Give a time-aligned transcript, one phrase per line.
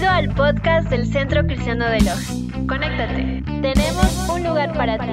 [0.00, 2.32] Bienvenido al podcast del Centro Cristiano de Loja.
[2.66, 5.10] Conéctate, tenemos un lugar para ti.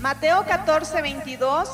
[0.00, 1.68] Mateo 14, 22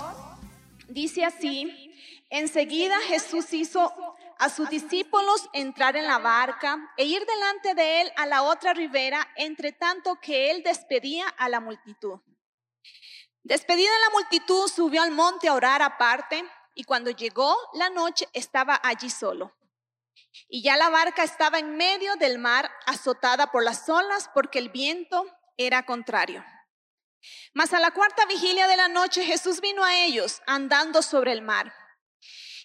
[0.88, 1.94] dice así,
[2.28, 3.90] enseguida Jesús hizo
[4.38, 8.74] a sus discípulos entrar en la barca e ir delante de él a la otra
[8.74, 12.20] ribera, entre tanto que él despedía a la multitud.
[13.44, 16.44] Despedida la multitud, subió al monte a orar aparte
[16.76, 19.56] y cuando llegó la noche estaba allí solo.
[20.46, 24.68] Y ya la barca estaba en medio del mar, azotada por las olas, porque el
[24.68, 25.26] viento
[25.56, 26.44] era contrario.
[27.54, 31.40] Mas a la cuarta vigilia de la noche Jesús vino a ellos andando sobre el
[31.40, 31.72] mar.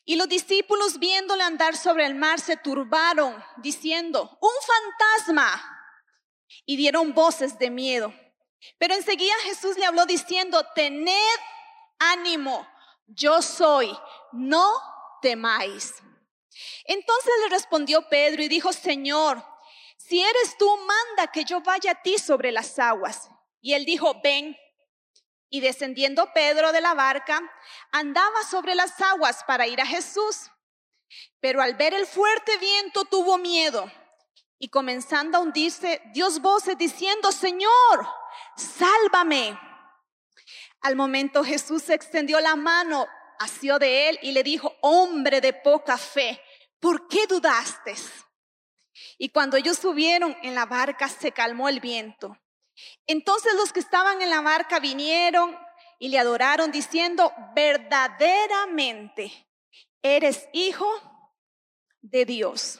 [0.03, 5.77] Y los discípulos viéndole andar sobre el mar se turbaron, diciendo, un fantasma.
[6.65, 8.13] Y dieron voces de miedo.
[8.77, 11.39] Pero enseguida Jesús le habló diciendo, tened
[11.97, 12.67] ánimo,
[13.15, 13.97] yo soy,
[14.31, 14.73] no
[15.21, 15.95] temáis.
[16.85, 19.43] Entonces le respondió Pedro y dijo, Señor,
[19.97, 23.29] si eres tú, manda que yo vaya a ti sobre las aguas.
[23.61, 24.57] Y él dijo, ven.
[25.49, 27.41] Y descendiendo Pedro de la barca,
[27.91, 30.49] andaba sobre las aguas para ir a Jesús.
[31.39, 33.91] Pero al ver el fuerte viento tuvo miedo
[34.59, 38.07] y comenzando a hundirse, Dios voces diciendo, Señor,
[38.55, 39.59] sálvame.
[40.81, 43.07] Al momento Jesús extendió la mano,
[43.39, 46.41] asió de él y le dijo, hombre de poca fe,
[46.79, 47.95] ¿por qué dudaste?
[49.17, 52.37] Y cuando ellos subieron en la barca se calmó el viento.
[53.05, 55.57] Entonces los que estaban en la barca vinieron
[55.99, 59.47] y le adoraron diciendo, verdaderamente
[60.01, 60.89] eres hijo
[62.01, 62.79] de Dios.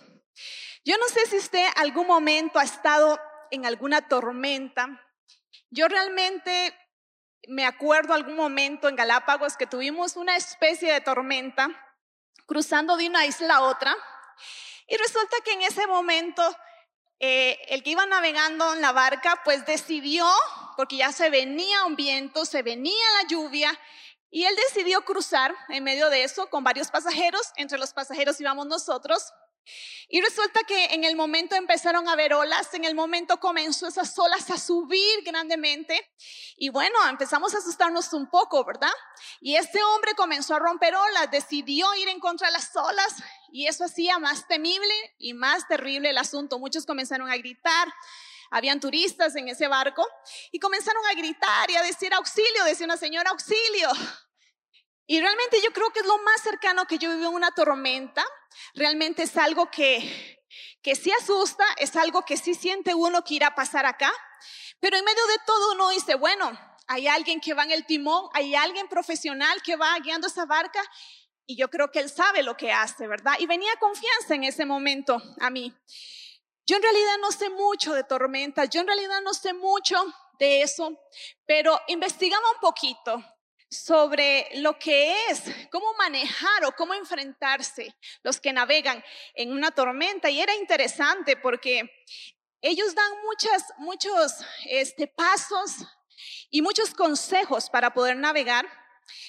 [0.83, 3.19] Yo no sé si usted algún momento ha estado
[3.51, 5.07] en alguna tormenta.
[5.69, 6.73] Yo realmente
[7.47, 11.69] me acuerdo algún momento en Galápagos que tuvimos una especie de tormenta
[12.45, 13.95] cruzando de una isla a otra.
[14.87, 16.43] Y resulta que en ese momento
[17.19, 20.27] eh, el que iba navegando en la barca pues decidió,
[20.75, 23.79] porque ya se venía un viento, se venía la lluvia,
[24.29, 28.65] y él decidió cruzar en medio de eso con varios pasajeros, entre los pasajeros íbamos
[28.65, 29.31] nosotros,
[30.09, 34.17] y resulta que en el momento empezaron a ver olas, en el momento comenzó esas
[34.19, 36.11] olas a subir grandemente
[36.57, 38.91] y bueno, empezamos a asustarnos un poco, ¿verdad?
[39.39, 43.15] Y este hombre comenzó a romper olas, decidió ir en contra de las olas
[43.51, 46.59] y eso hacía más temible y más terrible el asunto.
[46.59, 47.87] Muchos comenzaron a gritar.
[48.53, 50.05] Habían turistas en ese barco
[50.51, 53.89] y comenzaron a gritar y a decir auxilio, decía una señora, auxilio.
[55.07, 58.25] Y realmente yo creo que es lo más cercano que yo vivo en una tormenta.
[58.73, 60.43] Realmente es algo que,
[60.81, 64.11] que sí asusta, es algo que sí siente uno que irá a pasar acá.
[64.79, 66.51] Pero en medio de todo uno dice, bueno,
[66.87, 70.81] hay alguien que va en el timón, hay alguien profesional que va guiando esa barca
[71.45, 73.33] y yo creo que él sabe lo que hace, ¿verdad?
[73.39, 75.73] Y venía confianza en ese momento a mí.
[76.65, 79.97] Yo en realidad no sé mucho de tormentas, yo en realidad no sé mucho
[80.39, 80.97] de eso,
[81.45, 83.23] pero investigamos un poquito
[83.71, 89.01] sobre lo que es, cómo manejar o cómo enfrentarse los que navegan
[89.33, 90.29] en una tormenta.
[90.29, 91.89] Y era interesante porque
[92.59, 94.33] ellos dan muchas, muchos
[94.65, 95.77] este, pasos
[96.49, 98.67] y muchos consejos para poder navegar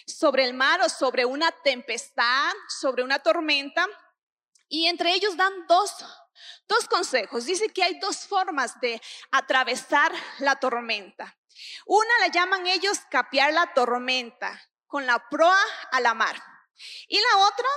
[0.07, 3.87] sobre el mar o sobre una tempestad, sobre una tormenta.
[4.69, 5.95] Y entre ellos dan dos,
[6.67, 7.45] dos consejos.
[7.47, 9.01] Dice que hay dos formas de
[9.31, 11.39] atravesar la tormenta.
[11.87, 15.59] Una la llaman ellos capear la tormenta con la proa
[15.91, 16.37] a la mar.
[17.09, 17.69] Y la otra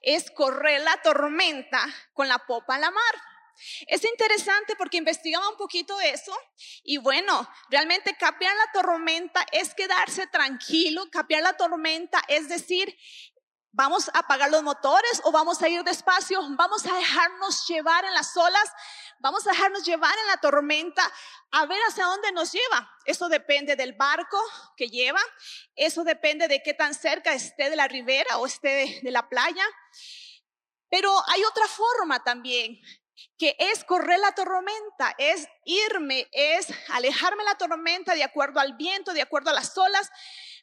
[0.00, 3.14] es correr la tormenta con la popa a la mar.
[3.86, 6.36] Es interesante porque investigaba un poquito eso
[6.82, 12.94] y bueno, realmente capear la tormenta es quedarse tranquilo, capear la tormenta es decir,
[13.76, 18.14] vamos a apagar los motores o vamos a ir despacio, vamos a dejarnos llevar en
[18.14, 18.72] las olas
[19.18, 21.02] Vamos a dejarnos llevar en la tormenta
[21.52, 22.90] a ver hacia dónde nos lleva.
[23.04, 24.38] Eso depende del barco
[24.76, 25.20] que lleva,
[25.74, 29.64] eso depende de qué tan cerca esté de la ribera o esté de, la playa.
[30.90, 32.78] Pero hay otra forma también,
[33.38, 38.74] que es correr la tormenta, es irme, es alejarme de la tormenta de acuerdo al
[38.74, 40.10] viento, de acuerdo a las olas,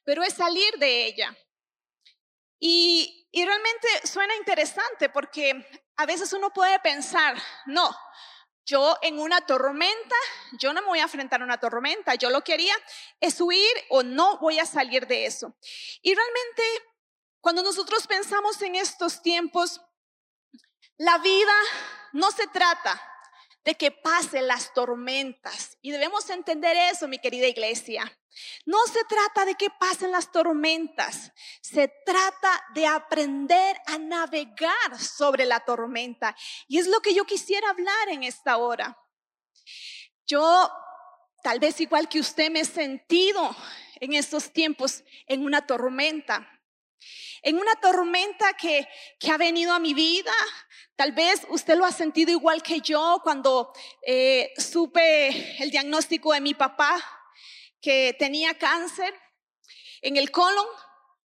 [0.03, 1.35] pero es salir de ella.
[2.65, 5.67] Y, realmente suena interesante porque
[5.97, 7.93] a veces uno puede pensar, no,
[8.65, 10.15] yo en una tormenta,
[10.53, 12.73] yo no me voy a enfrentar a una tormenta, yo lo quería
[13.19, 15.57] es huir o no voy a salir de eso.
[16.01, 16.63] Y realmente
[17.41, 19.81] cuando nosotros pensamos en estos tiempos,
[20.95, 21.53] la vida
[22.13, 23.01] no se trata
[23.65, 25.77] de que pasen las tormentas.
[25.81, 28.17] Y debemos entender eso, mi querida iglesia.
[28.65, 31.31] No se trata de que pasen las tormentas,
[31.61, 36.35] se trata de aprender a navegar sobre la tormenta.
[36.67, 38.97] Y es lo que yo quisiera hablar en esta hora.
[40.25, 40.71] Yo,
[41.43, 43.55] tal vez igual que usted, me he sentido
[43.99, 46.49] en estos tiempos en una tormenta.
[47.41, 48.87] En una tormenta que,
[49.19, 50.33] que ha venido a mi vida.
[50.95, 53.73] Tal vez usted lo ha sentido igual que yo cuando
[54.05, 57.03] eh, supe el diagnóstico de mi papá
[57.83, 59.13] que tenía cáncer
[60.01, 60.65] en el colon,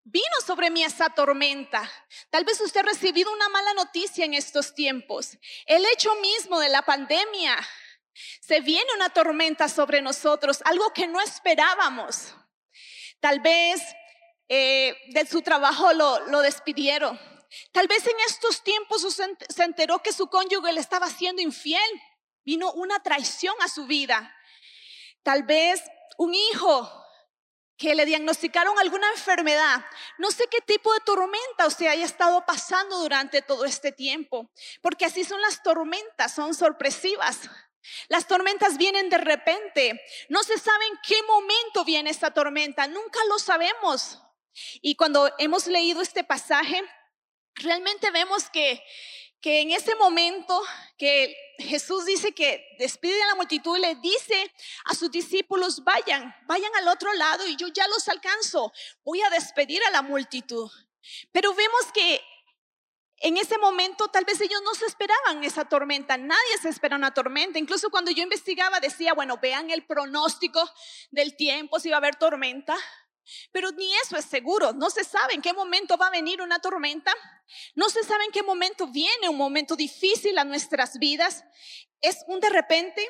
[0.03, 1.89] vino sobre mí esa tormenta.
[2.31, 5.39] Tal vez usted ha recibido una mala noticia en estos tiempos.
[5.67, 7.57] El hecho mismo de la pandemia,
[8.41, 12.35] se viene una tormenta sobre nosotros, algo que no esperábamos.
[13.21, 13.81] Tal vez
[14.49, 17.21] eh, de su trabajo lo, lo despidieron.
[17.71, 19.07] Tal vez en estos tiempos
[19.49, 21.89] se enteró que su cónyuge le estaba siendo infiel.
[22.45, 24.35] Vino una traición a su vida.
[25.23, 25.83] Tal vez
[26.19, 27.05] un hijo
[27.79, 29.85] que le diagnosticaron alguna enfermedad.
[30.19, 34.51] No sé qué tipo de tormenta usted haya estado pasando durante todo este tiempo,
[34.83, 37.49] porque así son las tormentas, son sorpresivas.
[38.09, 40.03] Las tormentas vienen de repente.
[40.29, 42.89] No se sabe en qué momento viene esta tormenta.
[42.89, 44.21] Nunca lo sabemos.
[44.83, 46.83] Y cuando hemos leído este pasaje,
[47.55, 48.83] realmente vemos que
[49.41, 50.61] que en ese momento
[50.97, 54.53] que Jesús dice que despide a la multitud y le dice
[54.87, 58.73] a sus discípulos, vayan, vayan al otro lado y yo ya los alcanzo,
[59.05, 60.71] voy a despedir a la multitud.
[61.33, 62.21] Pero vemos que
[63.21, 67.15] en ese momento tal vez ellos no se esperaban esa tormenta, nadie se espera una
[67.15, 67.59] tormenta.
[67.59, 70.69] Incluso cuando yo investigaba decía, bueno, vean el pronóstico
[71.11, 72.77] del tiempo, si va a haber tormenta.
[73.53, 74.73] Pero ni eso es seguro.
[74.73, 77.15] No se sabe en qué momento va a venir una tormenta.
[77.75, 81.45] No se sabe en qué momento viene un momento difícil a nuestras vidas.
[82.01, 83.09] Es un de repente.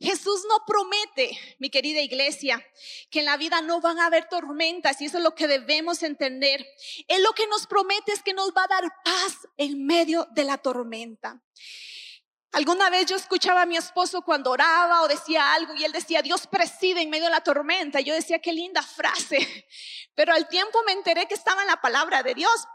[0.00, 2.64] Jesús no promete, mi querida iglesia,
[3.10, 6.02] que en la vida no van a haber tormentas y eso es lo que debemos
[6.04, 6.64] entender.
[7.08, 10.44] Él lo que nos promete es que nos va a dar paz en medio de
[10.44, 11.42] la tormenta.
[12.52, 16.22] Alguna vez yo escuchaba a mi esposo cuando oraba o decía algo y él decía,
[16.22, 18.00] Dios preside en medio de la tormenta.
[18.00, 19.66] Yo decía, qué linda frase.
[20.14, 22.66] Pero al tiempo me enteré que estaba en la palabra de Dios.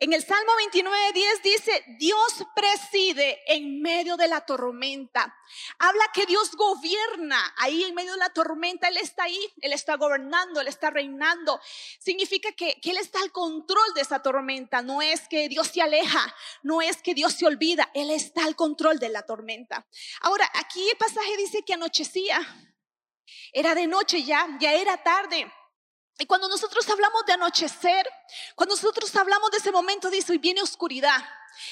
[0.00, 5.34] En el Salmo 29, 10 dice, Dios preside en medio de la tormenta.
[5.78, 8.88] Habla que Dios gobierna ahí en medio de la tormenta.
[8.88, 11.60] Él está ahí, Él está gobernando, Él está reinando.
[12.00, 14.82] Significa que, Él está al control de esa tormenta.
[14.82, 18.56] No es que Dios se aleja, no es que Dios se olvida, Él está al
[18.56, 19.86] control de la tormenta.
[20.22, 22.40] Ahora, aquí el pasaje dice que anochecía.
[23.52, 25.50] Era de noche ya, ya era tarde.
[26.18, 28.08] Y cuando nosotros hablamos de anochecer,
[28.54, 31.22] cuando nosotros hablamos de ese momento, dice, y viene oscuridad.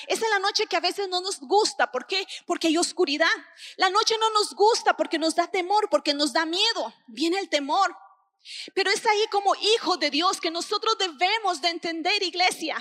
[0.07, 1.91] Esa es la noche que a veces no nos gusta.
[1.91, 2.27] ¿Por qué?
[2.47, 3.29] Porque hay oscuridad.
[3.77, 6.93] La noche no nos gusta porque nos da temor, porque nos da miedo.
[7.07, 7.97] Viene el temor.
[8.75, 12.77] Pero es ahí como hijo de Dios que nosotros debemos de entender, iglesia,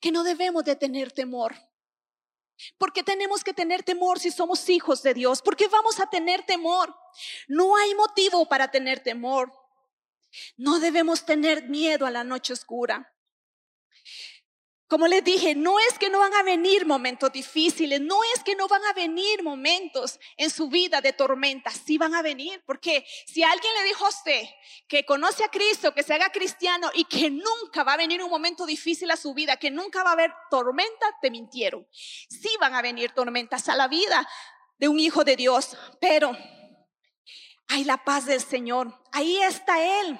[0.00, 1.54] que no debemos de tener temor.
[2.76, 5.40] porque tenemos que tener temor si somos hijos de Dios?
[5.40, 6.94] porque vamos a tener temor?
[7.48, 9.50] No hay motivo para tener temor.
[10.56, 13.12] No debemos tener miedo a la noche oscura.
[14.90, 18.56] Como les dije, no es que no van a venir momentos difíciles, no es que
[18.56, 23.06] no van a venir momentos en su vida de tormenta, sí van a venir, porque
[23.24, 24.42] si alguien le dijo a usted
[24.88, 28.30] que conoce a Cristo, que se haga cristiano y que nunca va a venir un
[28.30, 31.86] momento difícil a su vida, que nunca va a haber tormenta, te mintieron.
[31.92, 34.28] Sí van a venir tormentas a la vida
[34.76, 36.36] de un hijo de Dios, pero
[37.68, 38.92] hay la paz del Señor.
[39.12, 40.18] Ahí está Él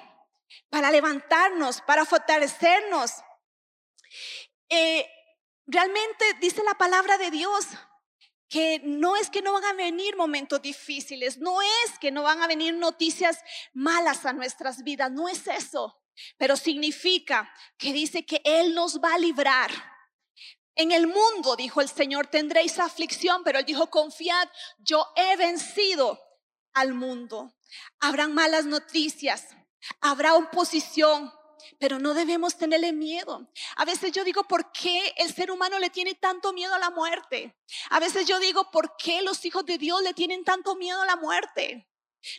[0.69, 3.11] para levantarnos, para fortalecernos.
[4.69, 5.09] Eh,
[5.67, 7.65] realmente dice la palabra de Dios
[8.51, 12.41] que no es que no van a venir momentos difíciles, no es que no van
[12.41, 13.39] a venir noticias
[13.73, 15.97] malas a nuestras vidas, no es eso,
[16.37, 19.71] pero significa que dice que Él nos va a librar.
[20.75, 26.19] En el mundo, dijo el Señor, tendréis aflicción, pero Él dijo, confiad, yo he vencido
[26.73, 27.53] al mundo.
[28.01, 29.47] Habrán malas noticias,
[29.99, 31.31] habrá oposición,
[31.79, 33.47] pero no debemos tenerle miedo.
[33.75, 36.89] A veces yo digo, ¿por qué el ser humano le tiene tanto miedo a la
[36.89, 37.55] muerte?
[37.89, 41.05] A veces yo digo, ¿por qué los hijos de Dios le tienen tanto miedo a
[41.05, 41.87] la muerte?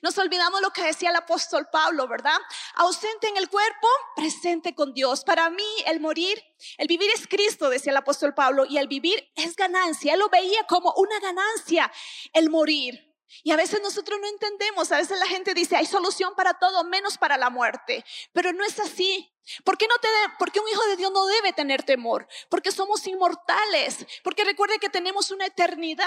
[0.01, 2.39] Nos olvidamos lo que decía el apóstol Pablo, ¿verdad?
[2.75, 5.25] Ausente en el cuerpo, presente con Dios.
[5.25, 6.41] Para mí el morir,
[6.79, 10.15] el vivir es Cristo, decía el apóstol Pablo, y el vivir es ganancia.
[10.15, 11.91] Él lo veía como una ganancia,
[12.33, 13.12] el morir.
[13.43, 16.85] Y a veces nosotros no entendemos, a veces la gente dice, hay solución para todo
[16.85, 19.29] menos para la muerte, pero no es así.
[19.65, 20.09] ¿Por qué, no te
[20.39, 22.29] porque un hijo de Dios no debe tener temor?
[22.49, 26.07] Porque somos inmortales, porque recuerde que tenemos una eternidad.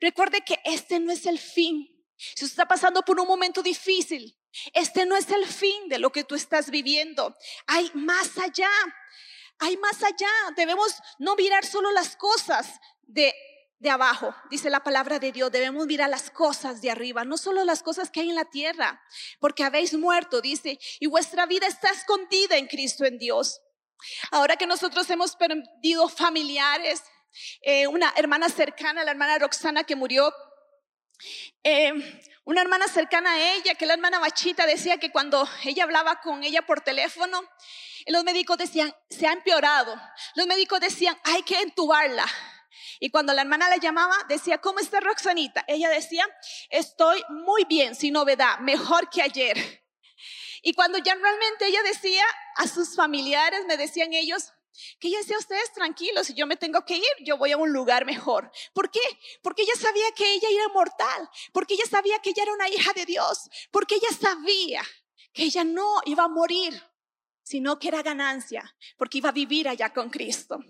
[0.00, 1.88] Recuerde que este no es el fin.
[2.16, 4.36] Si usted está pasando por un momento difícil,
[4.74, 7.34] Este no es el fin de lo que tú estás viviendo.
[7.66, 8.70] Hay más allá.
[9.58, 10.30] Hay más allá.
[10.56, 13.34] Debemos no mirar solo las cosas de
[13.82, 17.64] de abajo, dice la palabra de Dios, debemos mirar las cosas de arriba, no solo
[17.64, 19.02] las cosas que hay en la tierra,
[19.40, 23.60] porque habéis muerto, dice, y vuestra vida está escondida en Cristo, en Dios.
[24.30, 27.02] Ahora que nosotros hemos perdido familiares,
[27.60, 30.32] eh, una hermana cercana, la hermana Roxana que murió,
[31.64, 31.92] eh,
[32.44, 36.44] una hermana cercana a ella, que la hermana Bachita decía que cuando ella hablaba con
[36.44, 37.42] ella por teléfono,
[38.06, 40.00] los médicos decían, se ha empeorado.
[40.36, 42.26] Los médicos decían, hay que entubarla.
[43.02, 45.64] Y cuando la hermana la llamaba, decía, ¿cómo está Roxanita?
[45.66, 46.24] Ella decía,
[46.70, 49.56] estoy muy bien, sin novedad, mejor que ayer.
[50.62, 52.22] Y cuando ya realmente ella decía
[52.58, 54.52] a sus familiares, me decían ellos,
[55.00, 57.72] que ella decía, ustedes tranquilos, si yo me tengo que ir, yo voy a un
[57.72, 58.52] lugar mejor.
[58.72, 59.00] ¿Por qué?
[59.42, 62.92] Porque ella sabía que ella era mortal, porque ella sabía que ella era una hija
[62.92, 64.84] de Dios, porque ella sabía
[65.32, 66.80] que ella no iba a morir,
[67.42, 70.60] sino que era ganancia, porque iba a vivir allá con Cristo.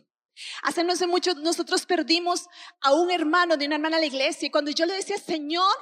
[0.62, 2.48] Hace no sé mucho nosotros perdimos
[2.80, 5.74] a un hermano de una hermana de la iglesia y cuando yo le decía, Señor,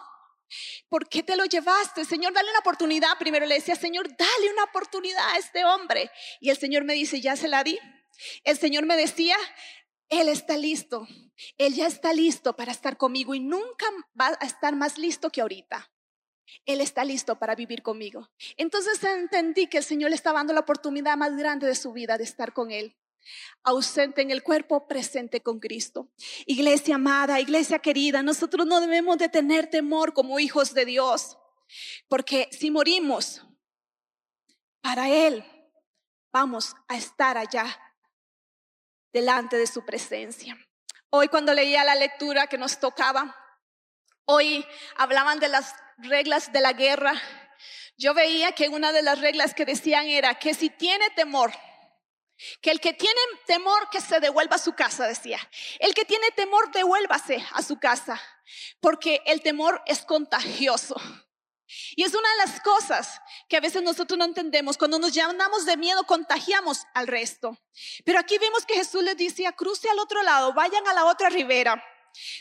[0.88, 2.04] ¿por qué te lo llevaste?
[2.04, 3.18] Señor, dale una oportunidad.
[3.18, 6.10] Primero le decía, Señor, dale una oportunidad a este hombre.
[6.40, 7.78] Y el Señor me dice, ya se la di.
[8.44, 9.36] El Señor me decía,
[10.08, 11.06] Él está listo.
[11.56, 13.86] Él ya está listo para estar conmigo y nunca
[14.20, 15.90] va a estar más listo que ahorita.
[16.66, 18.28] Él está listo para vivir conmigo.
[18.56, 22.18] Entonces entendí que el Señor le estaba dando la oportunidad más grande de su vida
[22.18, 22.96] de estar con Él
[23.62, 26.10] ausente en el cuerpo, presente con Cristo.
[26.46, 31.38] Iglesia amada, iglesia querida, nosotros no debemos de tener temor como hijos de Dios,
[32.08, 33.42] porque si morimos
[34.80, 35.44] para Él,
[36.32, 37.78] vamos a estar allá
[39.12, 40.56] delante de su presencia.
[41.10, 43.36] Hoy cuando leía la lectura que nos tocaba,
[44.24, 44.64] hoy
[44.96, 47.14] hablaban de las reglas de la guerra.
[47.96, 51.52] Yo veía que una de las reglas que decían era que si tiene temor,
[52.60, 55.38] que el que tiene temor que se devuelva a su casa, decía.
[55.78, 58.20] El que tiene temor, devuélvase a su casa,
[58.80, 60.96] porque el temor es contagioso.
[61.94, 64.76] Y es una de las cosas que a veces nosotros no entendemos.
[64.76, 67.56] Cuando nos llenamos de miedo, contagiamos al resto.
[68.04, 71.28] Pero aquí vemos que Jesús les decía, cruce al otro lado, vayan a la otra
[71.28, 71.82] ribera.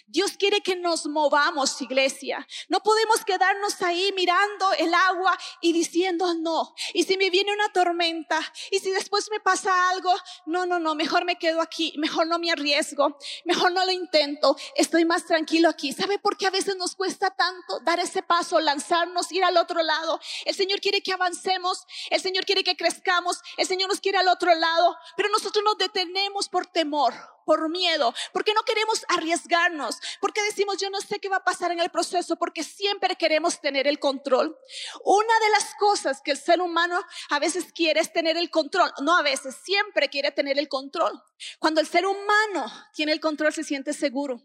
[0.07, 2.47] Dios quiere que nos movamos, iglesia.
[2.67, 6.73] No podemos quedarnos ahí mirando el agua y diciendo no.
[6.93, 8.39] Y si me viene una tormenta,
[8.71, 10.13] y si después me pasa algo,
[10.45, 14.55] no, no, no, mejor me quedo aquí, mejor no me arriesgo, mejor no lo intento,
[14.75, 15.93] estoy más tranquilo aquí.
[15.93, 19.81] ¿Sabe por qué a veces nos cuesta tanto dar ese paso, lanzarnos, ir al otro
[19.81, 20.19] lado?
[20.45, 24.27] El Señor quiere que avancemos, el Señor quiere que crezcamos, el Señor nos quiere al
[24.27, 27.13] otro lado, pero nosotros nos detenemos por temor
[27.49, 31.71] por miedo, porque no queremos arriesgarnos, porque decimos yo no sé qué va a pasar
[31.71, 34.55] en el proceso, porque siempre queremos tener el control.
[35.03, 37.01] Una de las cosas que el ser humano
[37.31, 41.19] a veces quiere es tener el control, no a veces, siempre quiere tener el control.
[41.57, 44.43] Cuando el ser humano tiene el control se siente seguro.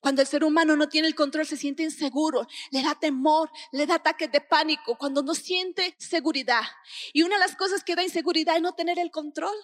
[0.00, 3.86] Cuando el ser humano no tiene el control, se siente inseguro, le da temor, le
[3.86, 6.62] da ataques de pánico, cuando no siente seguridad.
[7.12, 9.54] Y una de las cosas que da inseguridad es no tener el control.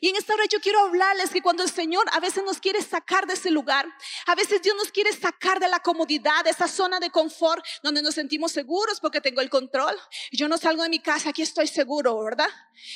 [0.00, 2.82] Y en esta hora yo quiero hablarles que cuando el Señor a veces nos quiere
[2.82, 3.86] sacar de ese lugar,
[4.26, 8.02] a veces Dios nos quiere sacar de la comodidad, de esa zona de confort donde
[8.02, 9.96] nos sentimos seguros porque tengo el control.
[10.32, 12.48] Yo no salgo de mi casa, aquí estoy seguro, ¿verdad?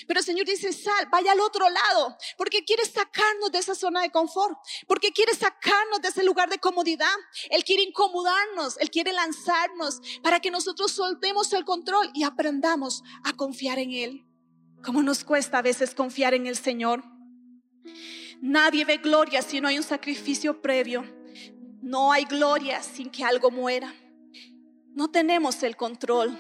[0.06, 4.02] Pero el Señor dice, sal, vaya al otro lado, porque quiere sacarnos de esa zona
[4.02, 7.14] de confort, porque quiere sacarnos de ese lugar de comodidad.
[7.50, 13.34] Él quiere incomodarnos, Él quiere lanzarnos para que nosotros soltemos el control y aprendamos a
[13.34, 14.33] confiar en Él.
[14.84, 17.02] ¿Cómo nos cuesta a veces confiar en el Señor?
[18.42, 21.04] Nadie ve gloria si no hay un sacrificio previo.
[21.80, 23.94] No hay gloria sin que algo muera.
[24.94, 26.38] No tenemos el control.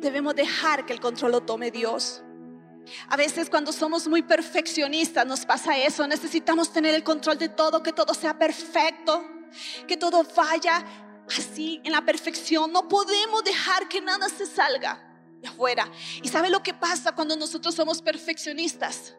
[0.00, 2.22] Debemos dejar que el control lo tome Dios.
[3.08, 6.06] A veces cuando somos muy perfeccionistas nos pasa eso.
[6.06, 9.24] Necesitamos tener el control de todo, que todo sea perfecto,
[9.86, 10.84] que todo vaya
[11.34, 12.70] así en la perfección.
[12.70, 15.07] No podemos dejar que nada se salga
[15.40, 15.90] de afuera.
[16.22, 19.14] ¿Y sabe lo que pasa cuando nosotros somos perfeccionistas?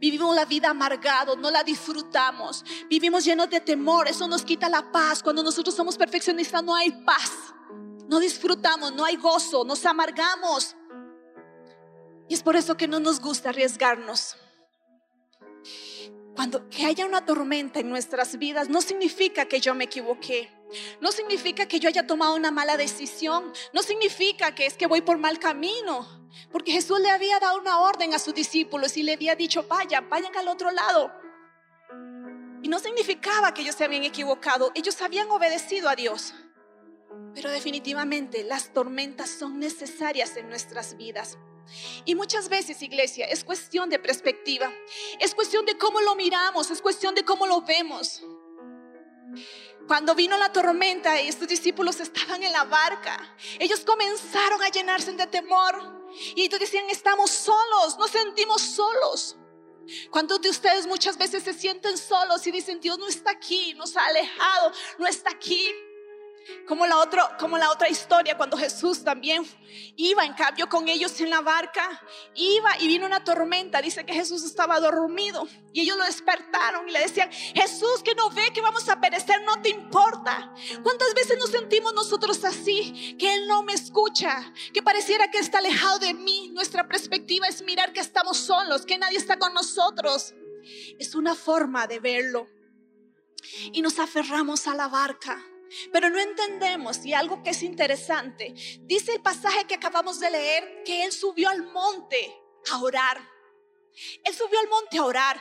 [0.00, 2.64] Vivimos la vida amargado, no la disfrutamos.
[2.88, 5.22] Vivimos llenos de temor, eso nos quita la paz.
[5.22, 7.30] Cuando nosotros somos perfeccionistas no hay paz.
[8.08, 10.76] No disfrutamos, no hay gozo, nos amargamos.
[12.28, 14.36] Y es por eso que no nos gusta arriesgarnos.
[16.34, 20.50] Cuando que haya una tormenta en nuestras vidas no significa que yo me equivoqué.
[21.00, 23.52] No significa que yo haya tomado una mala decisión.
[23.72, 26.28] No significa que es que voy por mal camino.
[26.50, 30.08] Porque Jesús le había dado una orden a sus discípulos y le había dicho, vayan,
[30.08, 31.12] vayan al otro lado.
[32.62, 34.72] Y no significaba que ellos se habían equivocado.
[34.74, 36.34] Ellos habían obedecido a Dios.
[37.34, 41.38] Pero definitivamente las tormentas son necesarias en nuestras vidas.
[42.04, 44.72] Y muchas veces, iglesia, es cuestión de perspectiva,
[45.18, 48.22] es cuestión de cómo lo miramos, es cuestión de cómo lo vemos.
[49.86, 55.12] Cuando vino la tormenta y estos discípulos estaban en la barca, ellos comenzaron a llenarse
[55.12, 56.10] de temor.
[56.34, 59.36] Y ellos decían, estamos solos, nos sentimos solos.
[60.10, 63.96] ¿Cuántos de ustedes muchas veces se sienten solos y dicen, Dios no está aquí, nos
[63.96, 65.68] ha alejado, no está aquí?
[66.66, 69.44] Como la, otra, como la otra historia, cuando Jesús también
[69.96, 72.02] iba en cambio con ellos en la barca,
[72.34, 73.80] iba y vino una tormenta.
[73.80, 78.30] Dice que Jesús estaba dormido y ellos lo despertaron y le decían: Jesús, que no
[78.30, 80.52] ve que vamos a perecer, no te importa.
[80.82, 83.16] ¿Cuántas veces nos sentimos nosotros así?
[83.18, 86.50] Que Él no me escucha, que pareciera que está alejado de mí.
[86.52, 90.34] Nuestra perspectiva es mirar que estamos solos, que nadie está con nosotros.
[90.98, 92.48] Es una forma de verlo.
[93.72, 95.42] Y nos aferramos a la barca
[95.92, 100.82] pero no entendemos, y algo que es interesante, dice el pasaje que acabamos de leer,
[100.84, 102.34] que Él subió al monte
[102.70, 103.20] a orar.
[104.24, 105.40] Él subió al monte a orar.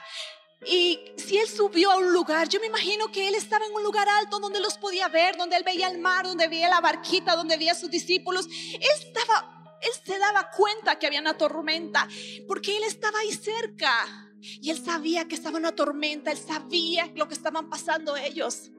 [0.66, 3.84] Y si Él subió a un lugar, yo me imagino que Él estaba en un
[3.84, 7.36] lugar alto donde los podía ver, donde Él veía el mar, donde veía la barquita,
[7.36, 8.48] donde veía a sus discípulos.
[8.48, 12.08] Él estaba, Él se daba cuenta que había una tormenta,
[12.48, 14.30] porque Él estaba ahí cerca.
[14.40, 18.72] Y Él sabía que estaba una tormenta, Él sabía lo que estaban pasando ellos.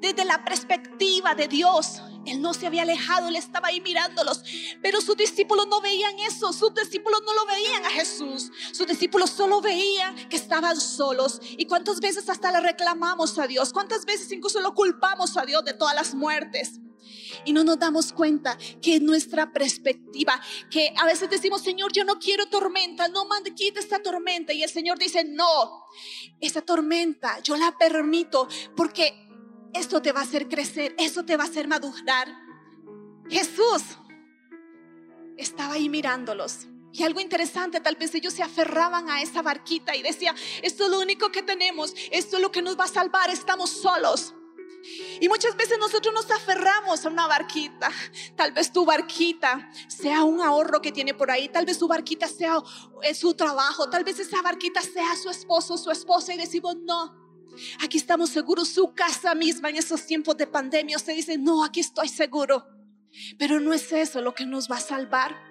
[0.00, 4.42] Desde la perspectiva de Dios, Él no se había alejado, Él estaba ahí mirándolos.
[4.82, 8.50] Pero sus discípulos no veían eso, sus discípulos no lo veían a Jesús.
[8.72, 11.40] Sus discípulos solo veían que estaban solos.
[11.56, 13.72] ¿Y cuántas veces hasta le reclamamos a Dios?
[13.72, 16.80] ¿Cuántas veces incluso lo culpamos a Dios de todas las muertes?
[17.44, 20.40] Y no nos damos cuenta que nuestra perspectiva,
[20.70, 24.52] que a veces decimos, Señor, yo no quiero tormenta, no mande, quita esta tormenta.
[24.52, 25.84] Y el Señor dice, no,
[26.40, 29.29] esta tormenta yo la permito porque
[29.74, 32.28] esto te va a hacer crecer, eso te va a hacer madurar.
[33.28, 33.82] Jesús
[35.36, 36.66] estaba ahí mirándolos.
[36.92, 40.90] Y algo interesante, tal vez ellos se aferraban a esa barquita y decía, esto es
[40.90, 44.34] lo único que tenemos, esto es lo que nos va a salvar, estamos solos.
[45.20, 47.90] Y muchas veces nosotros nos aferramos a una barquita.
[48.34, 51.48] Tal vez tu barquita sea un ahorro que tiene por ahí.
[51.48, 52.56] Tal vez tu barquita sea
[53.02, 53.90] eh, su trabajo.
[53.90, 56.32] Tal vez esa barquita sea su esposo, su esposa.
[56.32, 57.19] Y decimos, no,
[57.80, 60.96] Aquí estamos seguros, su casa misma en esos tiempos de pandemia.
[60.96, 62.66] Usted dice, no, aquí estoy seguro.
[63.38, 65.50] Pero no es eso lo que nos va a salvar.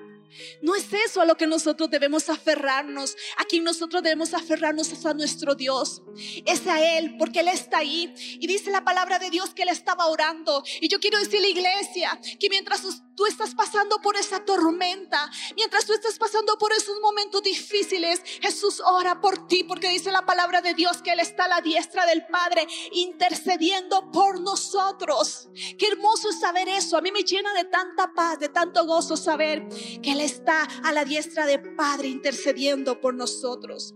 [0.62, 3.16] No es eso a lo que nosotros debemos aferrarnos.
[3.38, 6.02] A quien nosotros debemos aferrarnos es a nuestro Dios.
[6.46, 8.14] Es a Él, porque Él está ahí.
[8.40, 10.64] Y dice la palabra de Dios que Él estaba orando.
[10.82, 12.84] Y yo quiero decirle, iglesia, que mientras
[13.20, 18.82] tú estás pasando por esa tormenta, mientras tú estás pasando por esos momentos difíciles, Jesús
[18.86, 22.06] ora por ti, porque dice la palabra de Dios que Él está a la diestra
[22.06, 25.50] del Padre, intercediendo por nosotros.
[25.78, 26.96] Qué hermoso es saber eso.
[26.96, 29.68] A mí me llena de tanta paz, de tanto gozo saber
[30.02, 33.96] que Él está a la diestra de Padre intercediendo por nosotros.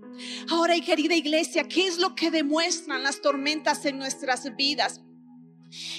[0.50, 5.00] Ahora, y querida iglesia, ¿qué es lo que demuestran las tormentas en nuestras vidas?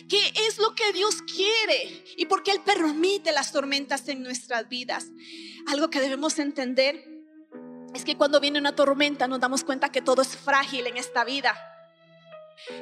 [0.09, 4.69] ¿Qué es lo que Dios quiere y por qué Él permite las tormentas en nuestras
[4.69, 5.07] vidas?
[5.67, 7.05] Algo que debemos entender
[7.95, 11.25] es que cuando viene una tormenta nos damos cuenta que todo es frágil en esta
[11.25, 11.55] vida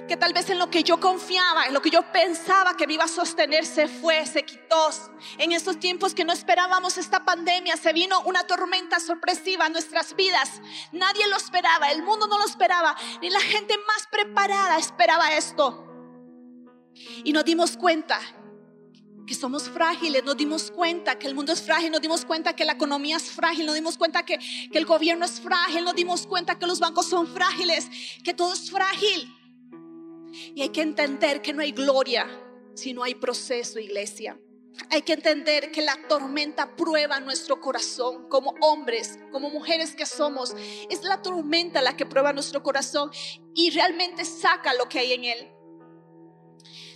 [0.07, 3.05] que tal vez en lo que yo confiaba, en lo que yo pensaba que iba
[3.05, 4.91] a sostener, se fue, se quitó.
[5.39, 10.15] En estos tiempos que no esperábamos esta pandemia, se vino una tormenta sorpresiva a nuestras
[10.15, 10.61] vidas.
[10.93, 15.92] Nadie lo esperaba, el mundo no lo esperaba, ni la gente más preparada esperaba esto.
[17.25, 18.21] Y nos dimos cuenta
[19.27, 22.65] que somos frágiles, nos dimos cuenta que el mundo es frágil, nos dimos cuenta que
[22.65, 24.39] la economía es frágil, nos dimos cuenta que,
[24.73, 27.89] el gobierno es frágil, nos dimos cuenta que los bancos son frágiles,
[28.25, 29.33] que todo es frágil.
[30.55, 32.27] Y hay que entender que no hay gloria
[32.75, 34.39] si no hay proceso, iglesia.
[34.91, 40.55] Hay que entender que la tormenta prueba nuestro corazón como hombres, como mujeres que somos.
[40.89, 43.11] Es la tormenta la que prueba nuestro corazón
[43.55, 45.53] y realmente saca lo que hay en él.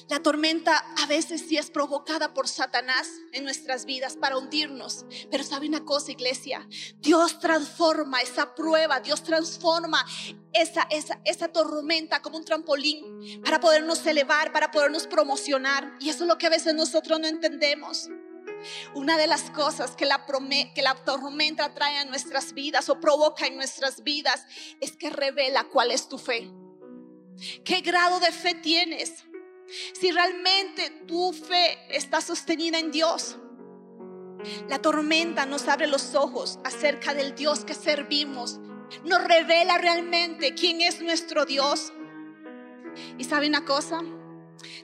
[0.08, 5.04] La tormenta a veces sí es provocada por Satanás en nuestras vidas para hundirnos.
[5.32, 6.66] Pero sabe una cosa, iglesia,
[7.00, 10.04] Dios transforma esa prueba, Dios transforma
[10.52, 15.96] esa, esa, esa tormenta como un trampolín para podernos elevar, para podernos promocionar.
[15.98, 18.08] Y eso es lo que a veces nosotros no entendemos.
[18.94, 20.24] Una de las cosas que la,
[20.72, 24.46] que la tormenta trae a nuestras vidas o provoca en nuestras vidas
[24.80, 26.48] es que revela cuál es tu fe.
[27.64, 29.24] ¿Qué grado de fe tienes?
[29.68, 33.37] Si realmente tu fe está sostenida en Dios,
[34.68, 38.61] la tormenta nos abre los ojos acerca del Dios que servimos,
[39.05, 41.92] nos revela realmente quién es nuestro Dios.
[43.18, 44.02] Y sabe una cosa,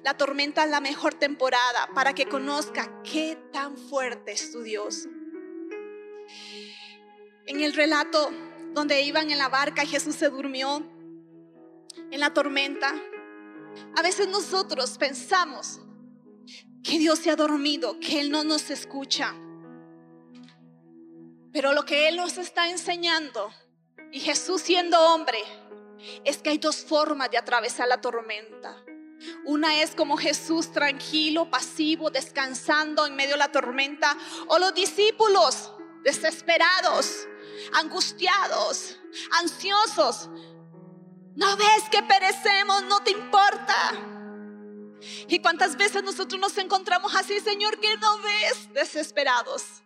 [0.04, 5.08] La tormenta es la mejor temporada para que conozca qué tan fuerte es tu Dios.
[7.46, 8.30] En el relato
[8.74, 10.86] donde iban en la barca y Jesús se durmió
[12.10, 12.94] en la tormenta,
[13.96, 15.80] a veces nosotros pensamos
[16.82, 19.34] que Dios se ha dormido, que Él no nos escucha.
[21.52, 23.52] Pero lo que Él nos está enseñando,
[24.10, 25.38] y Jesús siendo hombre,
[26.24, 28.82] es que hay dos formas de atravesar la tormenta.
[29.44, 34.16] Una es como Jesús tranquilo, pasivo, descansando en medio de la tormenta.
[34.48, 37.28] O los discípulos desesperados,
[37.74, 38.98] angustiados,
[39.40, 40.28] ansiosos.
[41.34, 42.82] ¿No ves que perecemos?
[42.84, 43.92] ¿No te importa?
[45.28, 49.82] ¿Y cuántas veces nosotros nos encontramos así, Señor, que no ves desesperados?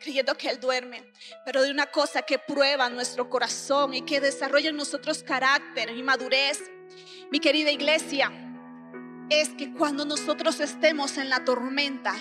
[0.00, 1.12] creyendo que Él duerme,
[1.44, 6.02] pero de una cosa que prueba nuestro corazón y que desarrolla en nosotros carácter y
[6.02, 6.70] madurez,
[7.30, 8.32] mi querida iglesia,
[9.28, 12.14] es que cuando nosotros estemos en la tormenta,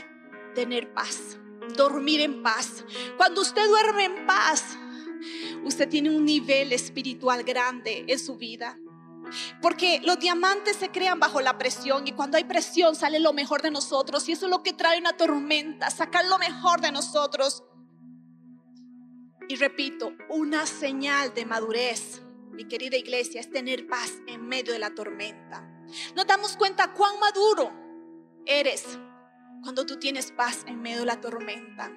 [0.54, 1.38] tener paz,
[1.76, 2.84] dormir en paz.
[3.18, 4.78] Cuando usted duerme en paz,
[5.64, 8.78] usted tiene un nivel espiritual grande en su vida.
[9.62, 13.62] Porque los diamantes se crean bajo la presión y cuando hay presión sale lo mejor
[13.62, 17.64] de nosotros y eso es lo que trae una tormenta, sacar lo mejor de nosotros.
[19.48, 24.80] Y repito, una señal de madurez, mi querida iglesia, es tener paz en medio de
[24.80, 25.68] la tormenta.
[26.16, 27.72] Nos damos cuenta cuán maduro
[28.46, 28.86] eres
[29.64, 31.92] cuando tú tienes paz en medio de la tormenta.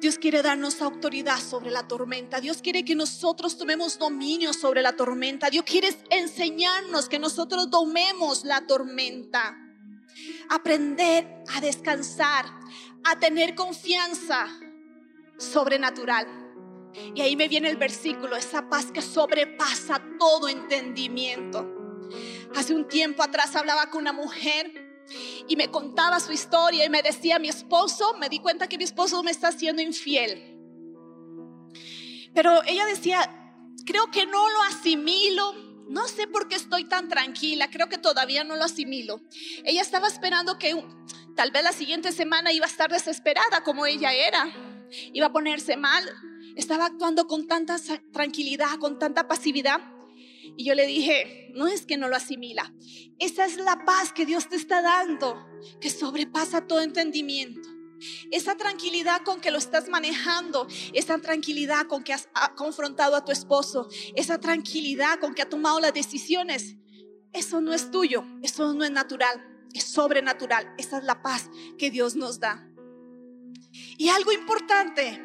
[0.00, 2.40] Dios quiere darnos autoridad sobre la tormenta.
[2.40, 5.50] Dios quiere que nosotros tomemos dominio sobre la tormenta.
[5.50, 9.58] Dios quiere enseñarnos que nosotros domemos la tormenta.
[10.48, 12.46] Aprender a descansar,
[13.04, 14.48] a tener confianza
[15.36, 16.26] sobrenatural.
[17.14, 22.08] Y ahí me viene el versículo, esa paz que sobrepasa todo entendimiento.
[22.56, 24.89] Hace un tiempo atrás hablaba con una mujer
[25.48, 28.84] y me contaba su historia y me decía, mi esposo, me di cuenta que mi
[28.84, 30.58] esposo me está siendo infiel.
[32.34, 35.54] Pero ella decía, creo que no lo asimilo,
[35.88, 39.20] no sé por qué estoy tan tranquila, creo que todavía no lo asimilo.
[39.64, 40.80] Ella estaba esperando que
[41.34, 44.46] tal vez la siguiente semana iba a estar desesperada como ella era,
[45.12, 46.04] iba a ponerse mal,
[46.54, 47.76] estaba actuando con tanta
[48.12, 49.80] tranquilidad, con tanta pasividad.
[50.56, 52.72] Y yo le dije, no es que no lo asimila,
[53.18, 55.46] esa es la paz que Dios te está dando,
[55.80, 57.68] que sobrepasa todo entendimiento.
[58.30, 63.30] Esa tranquilidad con que lo estás manejando, esa tranquilidad con que has confrontado a tu
[63.30, 66.76] esposo, esa tranquilidad con que ha tomado las decisiones,
[67.32, 70.74] eso no es tuyo, eso no es natural, es sobrenatural.
[70.78, 72.66] Esa es la paz que Dios nos da.
[73.98, 75.20] Y algo importante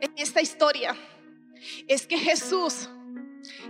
[0.00, 0.96] en esta historia
[1.86, 2.88] es que Jesús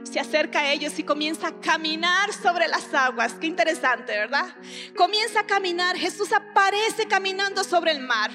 [0.02, 3.34] se acerca a ellos y comienza a caminar sobre las aguas.
[3.34, 4.54] Qué interesante, ¿verdad?
[4.96, 5.96] Comienza a caminar.
[5.96, 8.30] Jesús aparece caminando sobre el mar.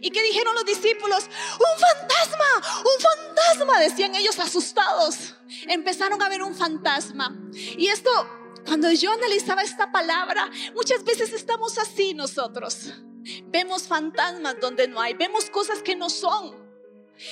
[0.00, 1.24] ¿Y qué dijeron los discípulos?
[1.24, 5.34] Un fantasma, un fantasma, decían ellos asustados.
[5.66, 7.36] Empezaron a ver un fantasma.
[7.52, 8.10] Y esto,
[8.66, 12.92] cuando yo analizaba esta palabra, muchas veces estamos así nosotros.
[13.44, 16.60] Vemos fantasmas donde no hay, vemos cosas que no son.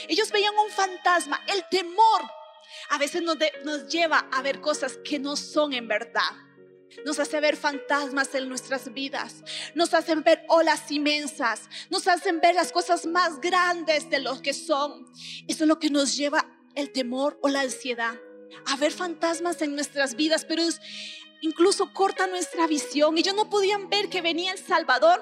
[0.09, 2.40] Ellos veían un fantasma, el temor
[2.89, 6.33] a veces nos, lleva a ver cosas que no son en verdad.
[7.05, 9.45] Nos hace ver fantasmas en nuestras vidas.
[9.75, 11.69] Nos hacen ver olas inmensas.
[11.89, 15.07] Nos hacen ver las cosas más grandes de lo que son.
[15.47, 18.15] Eso es lo que nos lleva el temor o la ansiedad.
[18.67, 20.45] A ver fantasmas en nuestras vidas.
[20.45, 20.81] Pero es,
[21.41, 23.17] incluso corta nuestra visión.
[23.19, 25.21] Ellos no podían ver que venía el Salvador,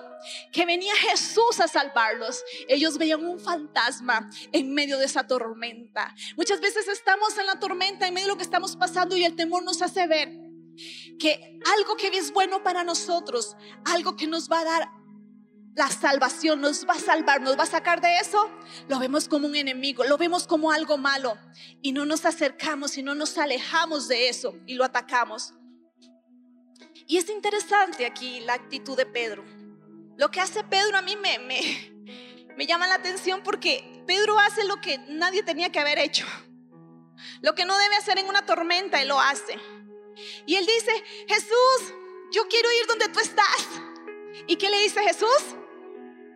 [0.53, 2.43] que venía Jesús a salvarlos.
[2.69, 6.15] Ellos veían un fantasma en medio de esa tormenta.
[6.37, 9.37] Muchas veces estamos en la tormenta, en medio de lo que estamos pasando y el
[9.37, 10.49] temor nos hace ver
[11.19, 14.89] que algo que es bueno para nosotros, algo que nos va a dar
[15.75, 18.51] la salvación, nos va a salvar, nos va a sacar de eso,
[18.89, 21.39] lo vemos como un enemigo, lo vemos como algo malo
[21.83, 25.55] y no nos acercamos y no nos alejamos de eso y lo atacamos.
[27.09, 29.43] Y es interesante aquí la actitud de Pedro.
[30.19, 34.79] Lo que hace Pedro a mí me, me, llama la atención porque Pedro hace lo
[34.83, 36.27] que nadie tenía que haber hecho.
[37.41, 39.59] Lo que no debe hacer en una tormenta, él lo hace.
[40.45, 40.93] Y él dice,
[41.27, 41.95] Jesús,
[42.31, 43.67] yo quiero ir donde tú estás.
[44.47, 45.57] ¿Y qué le dice Jesús?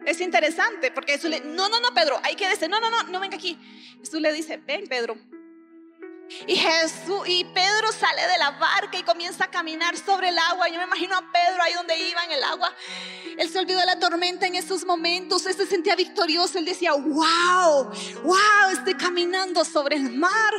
[0.06, 3.02] Es interesante porque Jesús le, no, no, no, Pedro, hay que decir, no, no, no,
[3.02, 3.58] no venga aquí.
[4.00, 5.18] Jesús le dice, ven, Pedro.
[6.46, 10.68] Y Jesús y Pedro sale de la barca y comienza a caminar sobre el agua.
[10.68, 12.74] Yo me imagino a Pedro ahí donde iba en el agua.
[13.38, 15.46] Él se olvidó de la tormenta en esos momentos.
[15.46, 16.58] Él se sentía victorioso.
[16.58, 17.90] Él decía, wow,
[18.22, 20.52] wow, estoy caminando sobre el mar.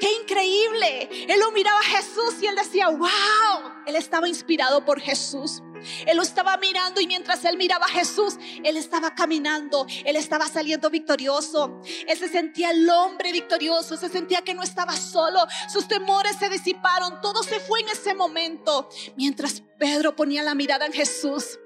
[0.00, 1.26] Qué increíble.
[1.28, 3.72] Él lo miraba a Jesús y él decía, wow.
[3.86, 5.62] Él estaba inspirado por Jesús.
[6.06, 10.48] Él lo estaba mirando y mientras él miraba a Jesús, él estaba caminando, él estaba
[10.48, 11.80] saliendo victorioso.
[12.06, 16.48] Él se sentía el hombre victorioso, se sentía que no estaba solo, sus temores se
[16.48, 18.88] disiparon, todo se fue en ese momento.
[19.16, 21.58] Mientras Pedro ponía la mirada en Jesús,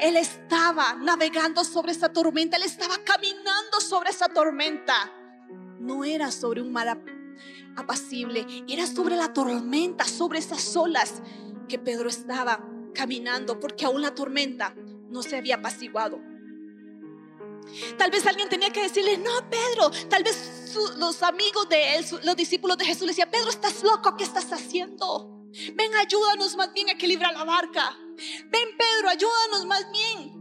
[0.00, 5.12] él estaba navegando sobre esa tormenta, él estaba caminando sobre esa tormenta.
[5.78, 7.00] No era sobre un mar
[7.76, 11.22] apacible, era sobre la tormenta, sobre esas olas
[11.68, 14.74] que Pedro estaba caminando porque aún la tormenta
[15.08, 16.20] no se había apaciguado.
[17.96, 22.36] Tal vez alguien tenía que decirle, no, Pedro, tal vez los amigos de él, los
[22.36, 25.48] discípulos de Jesús le decían, Pedro, estás loco, ¿qué estás haciendo?
[25.74, 27.96] Ven, ayúdanos más bien a equilibrar la barca.
[28.16, 30.38] Ven, Pedro, ayúdanos más bien.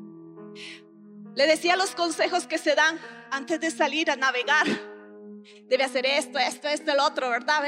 [1.36, 3.00] Le decía los consejos que se dan
[3.32, 4.66] antes de salir a navegar.
[5.68, 7.64] Debe hacer esto, esto, esto, el otro, ¿verdad?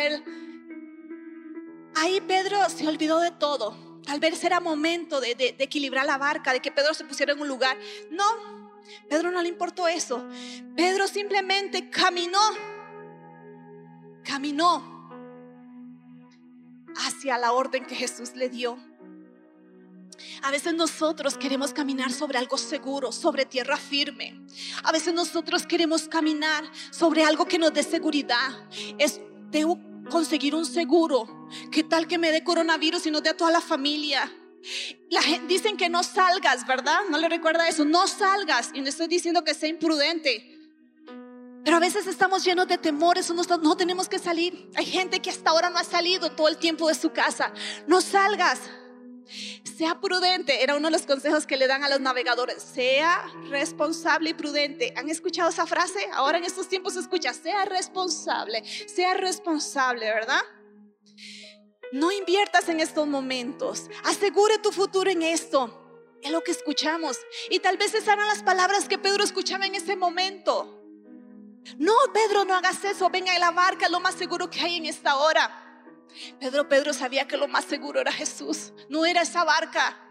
[1.96, 6.60] Ahí Pedro se olvidó de todo Tal vez era momento de, equilibrar la barca, de
[6.60, 7.78] que Pedro se pusiera en un lugar.
[8.10, 8.26] No,
[9.08, 10.28] Pedro no le importó eso.
[10.76, 12.42] Pedro simplemente caminó,
[14.24, 15.12] caminó
[16.96, 18.80] hacia la orden que Jesús le dio.
[20.42, 24.42] A veces nosotros queremos caminar sobre algo seguro, sobre tierra firme.
[24.84, 28.50] A veces nosotros queremos caminar sobre algo que nos dé seguridad.
[28.98, 29.66] Es de
[30.10, 31.48] conseguir un seguro.
[31.72, 34.32] ¿Qué tal que me dé coronavirus y no dé a toda la familia?
[35.10, 37.00] La gente, dicen que no salgas, ¿verdad?
[37.10, 38.72] No le recuerda eso, no salgas.
[38.74, 40.58] Y no estoy diciendo que sea imprudente.
[41.64, 44.70] Pero a veces estamos llenos de temores, no, no tenemos que salir.
[44.76, 47.54] Hay gente que hasta ahora no ha salido todo el tiempo de su casa.
[47.88, 48.60] No salgas.
[49.64, 52.62] Sea prudente, era uno de los consejos que le dan a los navegadores.
[52.62, 54.94] Sea responsable y prudente.
[54.98, 56.00] ¿Han escuchado esa frase?
[56.14, 60.42] Ahora en estos tiempos se escucha, sea responsable, sea responsable, ¿verdad?
[61.92, 63.90] No inviertas en estos momentos.
[64.04, 65.76] Asegure tu futuro en esto.
[66.22, 67.18] Es lo que escuchamos.
[67.50, 70.76] Y tal vez esas eran las palabras que Pedro escuchaba en ese momento.
[71.78, 73.10] No, Pedro, no hagas eso.
[73.10, 75.69] Venga a la barca, lo más seguro que hay en esta hora.
[76.40, 80.06] Pedro, Pedro sabía que lo más seguro era Jesús, no era esa barca.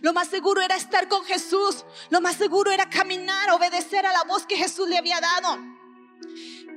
[0.00, 1.84] Lo más seguro era estar con Jesús.
[2.10, 5.58] Lo más seguro era caminar, obedecer a la voz que Jesús le había dado.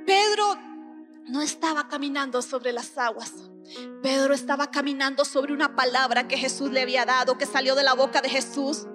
[0.06, 0.56] Pedro
[1.26, 3.32] no estaba caminando sobre las aguas.
[4.02, 7.94] Pedro estaba caminando sobre una palabra que Jesús le había dado, que salió de la
[7.94, 8.86] boca de Jesús.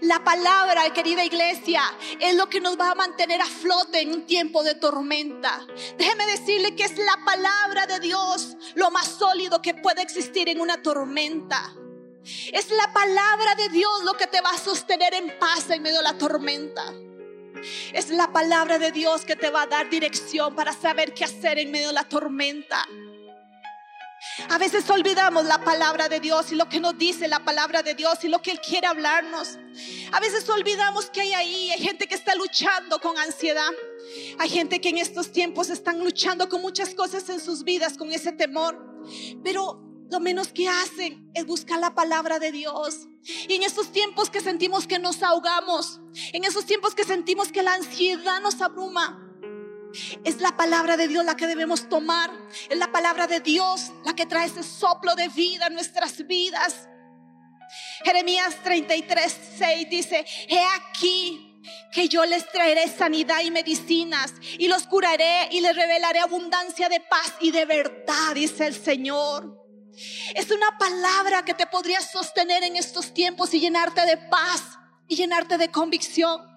[0.00, 1.82] La palabra, querida iglesia,
[2.20, 5.66] es lo que nos va a mantener a flote en un tiempo de tormenta.
[5.96, 10.60] Déjeme decirle que es la palabra de Dios lo más sólido que puede existir en
[10.60, 11.74] una tormenta.
[12.52, 15.98] Es la palabra de Dios lo que te va a sostener en paz en medio
[15.98, 16.92] de la tormenta.
[17.92, 21.58] Es la palabra de Dios que te va a dar dirección para saber qué hacer
[21.58, 22.86] en medio de la tormenta.
[24.48, 27.94] A veces olvidamos la palabra de Dios y lo que nos dice la palabra de
[27.94, 29.58] Dios y lo que Él quiere hablarnos.
[30.12, 33.70] A veces olvidamos que hay ahí, hay gente que está luchando con ansiedad.
[34.38, 38.12] Hay gente que en estos tiempos están luchando con muchas cosas en sus vidas, con
[38.12, 38.78] ese temor.
[39.42, 43.08] Pero lo menos que hacen es buscar la palabra de Dios.
[43.48, 46.00] Y en esos tiempos que sentimos que nos ahogamos,
[46.32, 49.21] en esos tiempos que sentimos que la ansiedad nos abruma,
[50.24, 52.30] es la palabra de Dios la que debemos tomar.
[52.68, 56.88] Es la palabra de Dios la que trae ese soplo de vida en nuestras vidas.
[58.04, 61.48] Jeremías 33, 6 dice, he aquí
[61.92, 67.00] que yo les traeré sanidad y medicinas y los curaré y les revelaré abundancia de
[67.00, 69.62] paz y de verdad, dice el Señor.
[70.34, 74.62] Es una palabra que te podría sostener en estos tiempos y llenarte de paz
[75.06, 76.52] y llenarte de convicción.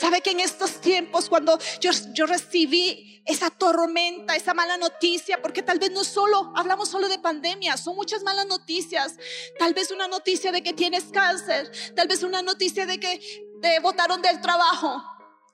[0.00, 5.62] Sabe que en estos tiempos, cuando yo, yo recibí esa tormenta, esa mala noticia, porque
[5.62, 9.16] tal vez no solo, hablamos solo de pandemia, son muchas malas noticias.
[9.58, 13.20] Tal vez una noticia de que tienes cáncer, tal vez una noticia de que
[13.60, 15.02] te botaron del trabajo.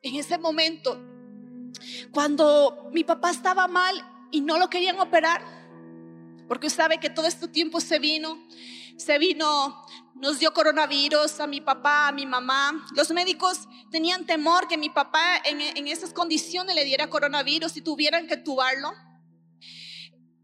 [0.00, 0.96] En ese momento,
[2.12, 5.42] cuando mi papá estaba mal y no lo querían operar,
[6.46, 8.46] porque sabe que todo este tiempo se vino,
[8.96, 9.86] se vino
[10.20, 12.86] nos dio coronavirus a mi papá, a mi mamá.
[12.94, 18.26] Los médicos tenían temor que mi papá en, esas condiciones le diera coronavirus y tuvieran
[18.26, 18.92] que tubarlo.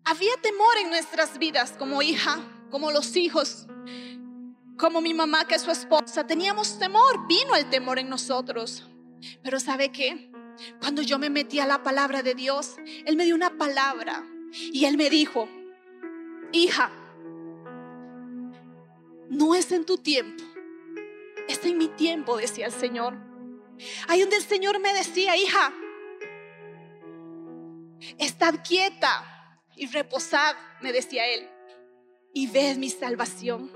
[0.04, 3.66] Había temor en nuestras vidas como hija, como los hijos,
[4.76, 6.26] como mi mamá que es su esposa.
[6.26, 8.86] Teníamos temor, vino el temor en nosotros.
[9.42, 10.30] Pero ¿sabe qué?
[10.80, 12.74] Cuando yo me metí a la palabra de Dios,
[13.06, 14.22] Él me dio una palabra
[14.70, 15.48] Y él me dijo,
[16.52, 16.92] hija,
[19.32, 20.44] no es en tu tiempo,
[21.48, 23.16] es en mi tiempo, decía el Señor.
[24.06, 25.72] Ahí donde el Señor me decía, hija,
[28.18, 31.48] estad quieta y reposad, me decía él,
[32.34, 33.72] y ved mi salvación.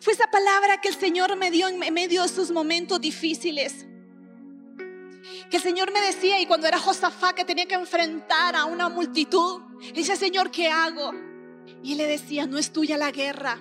[0.00, 3.84] Fue esa palabra que el Señor me dio en medio de sus momentos difíciles.
[5.50, 8.88] Que el Señor me decía, y cuando era Josafá que tenía que enfrentar a una
[8.88, 9.60] multitud,
[9.94, 11.12] dice, Señor, ¿qué hago?
[11.82, 13.58] Y le decía, no es tuya la guerra,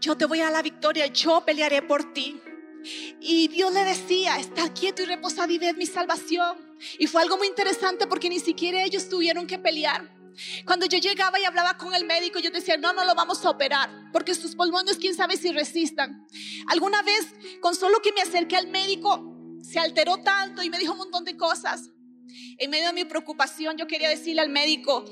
[0.00, 2.40] yo te voy a la victoria, yo pelearé por ti.
[3.20, 6.76] Y Dios le decía, está quieto y reposado y ved mi salvación.
[6.98, 10.16] Y fue algo muy interesante porque ni siquiera ellos tuvieron que pelear.
[10.64, 13.50] Cuando yo llegaba y hablaba con el médico, yo decía, no, no lo vamos a
[13.50, 16.26] operar, porque sus pulmones, quién sabe si resistan.
[16.68, 17.26] Alguna vez,
[17.60, 21.24] con solo que me acerqué al médico, se alteró tanto y me dijo un montón
[21.24, 21.90] de cosas.
[22.58, 25.04] En medio de mi preocupación, yo quería decirle al médico,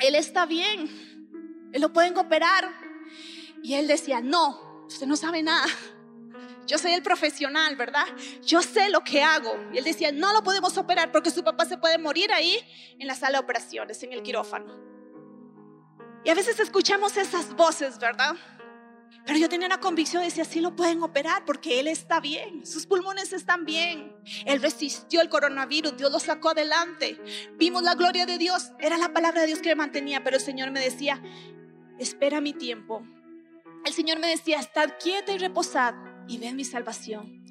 [0.00, 0.90] él está bien,
[1.72, 2.81] él lo pueden operar.
[3.62, 5.66] Y él decía, no, usted no sabe nada.
[6.66, 8.06] Yo soy el profesional, ¿verdad?
[8.44, 9.52] Yo sé lo que hago.
[9.72, 12.58] Y él decía, no lo podemos operar porque su papá se puede morir ahí
[12.98, 14.80] en la sala de operaciones, en el quirófano.
[16.24, 18.36] Y a veces escuchamos esas voces, ¿verdad?
[19.24, 22.86] Pero yo tenía una convicción, decía, sí lo pueden operar porque él está bien, sus
[22.86, 24.16] pulmones están bien.
[24.46, 27.20] Él resistió el coronavirus, Dios lo sacó adelante.
[27.56, 30.42] Vimos la gloria de Dios, era la palabra de Dios que me mantenía, pero el
[30.42, 31.22] Señor me decía,
[31.98, 33.04] espera mi tiempo.
[33.84, 35.94] El Señor me decía, estad quieta y reposad
[36.28, 37.42] y ven mi salvación.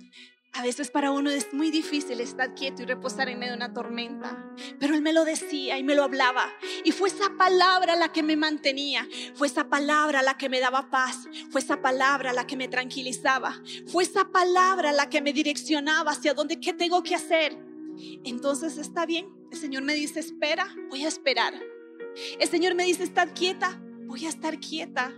[0.54, 3.74] A veces para uno es muy difícil estar quieto y reposar en medio de una
[3.74, 6.52] tormenta, pero Él me lo decía y me lo hablaba.
[6.84, 10.90] Y fue esa palabra la que me mantenía, fue esa palabra la que me daba
[10.90, 16.12] paz, fue esa palabra la que me tranquilizaba, fue esa palabra la que me direccionaba
[16.12, 17.58] hacia dónde, qué tengo que hacer.
[18.24, 21.54] Entonces está bien, el Señor me dice, espera, voy a esperar.
[22.40, 25.14] El Señor me dice, estad quieta, voy a estar quieta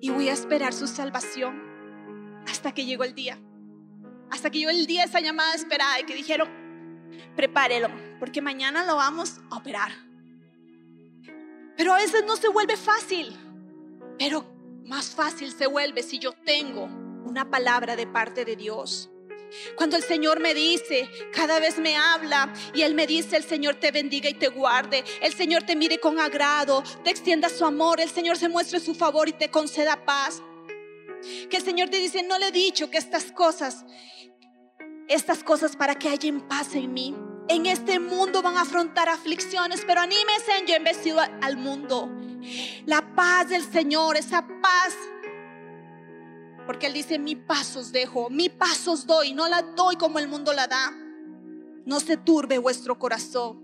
[0.00, 1.62] y voy a esperar su salvación
[2.46, 3.38] hasta que llegó el día.
[4.30, 6.48] Hasta que llegó el día esa llamada esperada y que dijeron,
[7.36, 9.92] prepárelo, porque mañana lo vamos a operar.
[11.76, 13.36] Pero a veces no se vuelve fácil,
[14.18, 14.46] pero
[14.84, 19.10] más fácil se vuelve si yo tengo una palabra de parte de Dios.
[19.76, 23.76] Cuando el Señor me dice, cada vez me habla y Él me dice, el Señor
[23.76, 28.00] te bendiga y te guarde, el Señor te mire con agrado, te extienda su amor,
[28.00, 30.42] el Señor se muestre su favor y te conceda paz.
[31.48, 33.84] Que el Señor te dice, no le he dicho que estas cosas,
[35.08, 37.14] estas cosas para que haya paz en mí.
[37.48, 42.10] En este mundo van a afrontar aflicciones, pero anímese, yo he vestido al mundo.
[42.86, 44.94] La paz del Señor, esa paz.
[46.66, 50.18] Porque Él dice, mi paz os dejo, mi paz os doy, no la doy como
[50.18, 50.92] el mundo la da.
[51.84, 53.62] No se turbe vuestro corazón.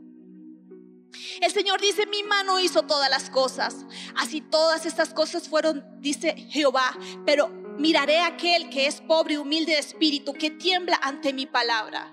[1.40, 3.86] El Señor dice, mi mano hizo todas las cosas.
[4.16, 9.36] Así todas estas cosas fueron, dice Jehová, pero miraré a aquel que es pobre y
[9.38, 12.12] humilde de espíritu, que tiembla ante mi palabra.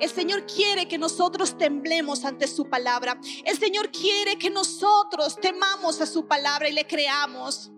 [0.00, 3.18] El Señor quiere que nosotros temblemos ante su palabra.
[3.44, 7.72] El Señor quiere que nosotros temamos a su palabra y le creamos.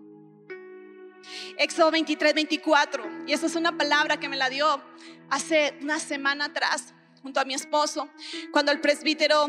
[1.57, 3.25] Éxodo 23, 24.
[3.27, 4.81] Y esa es una palabra que me la dio
[5.29, 8.09] hace una semana atrás junto a mi esposo,
[8.51, 9.47] cuando el presbítero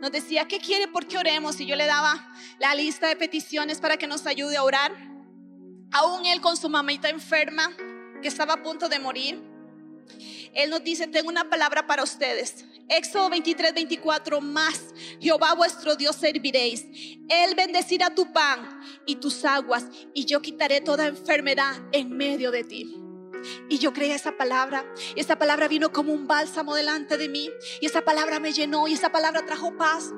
[0.00, 0.88] nos decía, ¿qué quiere?
[0.88, 1.60] ¿Por qué oremos?
[1.60, 4.92] Y yo le daba la lista de peticiones para que nos ayude a orar.
[5.90, 7.70] Aún él con su mamita enferma,
[8.22, 9.42] que estaba a punto de morir,
[10.54, 12.64] él nos dice, tengo una palabra para ustedes.
[12.88, 16.86] Éxodo 23, 24, más Jehová vuestro Dios serviréis.
[17.28, 22.64] Él bendecirá tu pan y tus aguas y yo quitaré toda enfermedad en medio de
[22.64, 22.96] ti.
[23.68, 24.84] Y yo creí esa palabra.
[25.14, 27.50] Y esa palabra vino como un bálsamo delante de mí.
[27.80, 30.12] Y esa palabra me llenó y esa palabra trajo paz.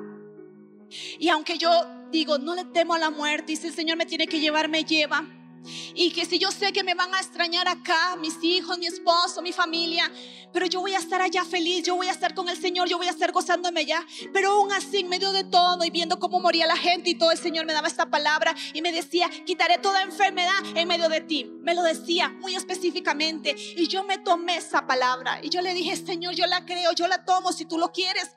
[1.19, 1.69] Y aunque yo
[2.11, 4.83] digo, no le temo a la muerte, si el Señor me tiene que llevar, me
[4.83, 5.25] lleva.
[5.93, 9.41] Y que si yo sé que me van a extrañar acá, mis hijos, mi esposo,
[9.41, 10.11] mi familia,
[10.53, 12.97] pero yo voy a estar allá feliz, yo voy a estar con el Señor, yo
[12.97, 14.05] voy a estar gozándome allá.
[14.33, 17.31] Pero aún así, en medio de todo y viendo cómo moría la gente y todo,
[17.31, 21.21] el Señor me daba esta palabra y me decía, quitaré toda enfermedad en medio de
[21.21, 21.51] ti.
[21.61, 25.95] Me lo decía muy específicamente y yo me tomé esa palabra y yo le dije,
[25.95, 28.35] Señor, yo la creo, yo la tomo si tú lo quieres.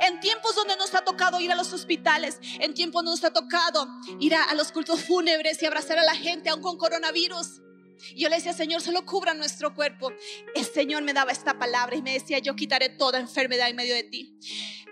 [0.00, 3.32] En tiempos donde nos ha tocado ir a los hospitales, en tiempos donde nos ha
[3.32, 3.86] tocado
[4.20, 7.62] ir a, a los cultos fúnebres y abrazar a la gente, con coronavirus.
[8.14, 10.12] Y yo le decía, Señor, solo cubra nuestro cuerpo.
[10.54, 13.94] El Señor me daba esta palabra y me decía, yo quitaré toda enfermedad en medio
[13.94, 14.38] de ti.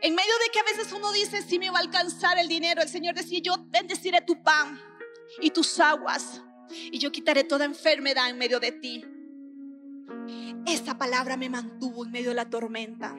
[0.03, 2.83] En medio de que a veces uno dice, si me va a alcanzar el dinero,
[2.83, 4.81] el Señor decía, yo bendeciré tu pan
[5.41, 9.05] y tus aguas y yo quitaré toda enfermedad en medio de ti.
[10.67, 13.17] Esa palabra me mantuvo en medio de la tormenta.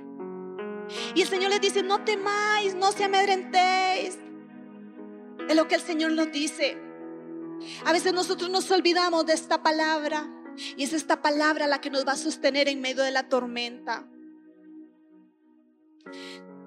[1.16, 4.18] Y el Señor les dice, no temáis, no se amedrentéis.
[5.48, 6.78] Es lo que el Señor nos dice.
[7.86, 10.28] A veces nosotros nos olvidamos de esta palabra
[10.76, 14.08] y es esta palabra la que nos va a sostener en medio de la tormenta.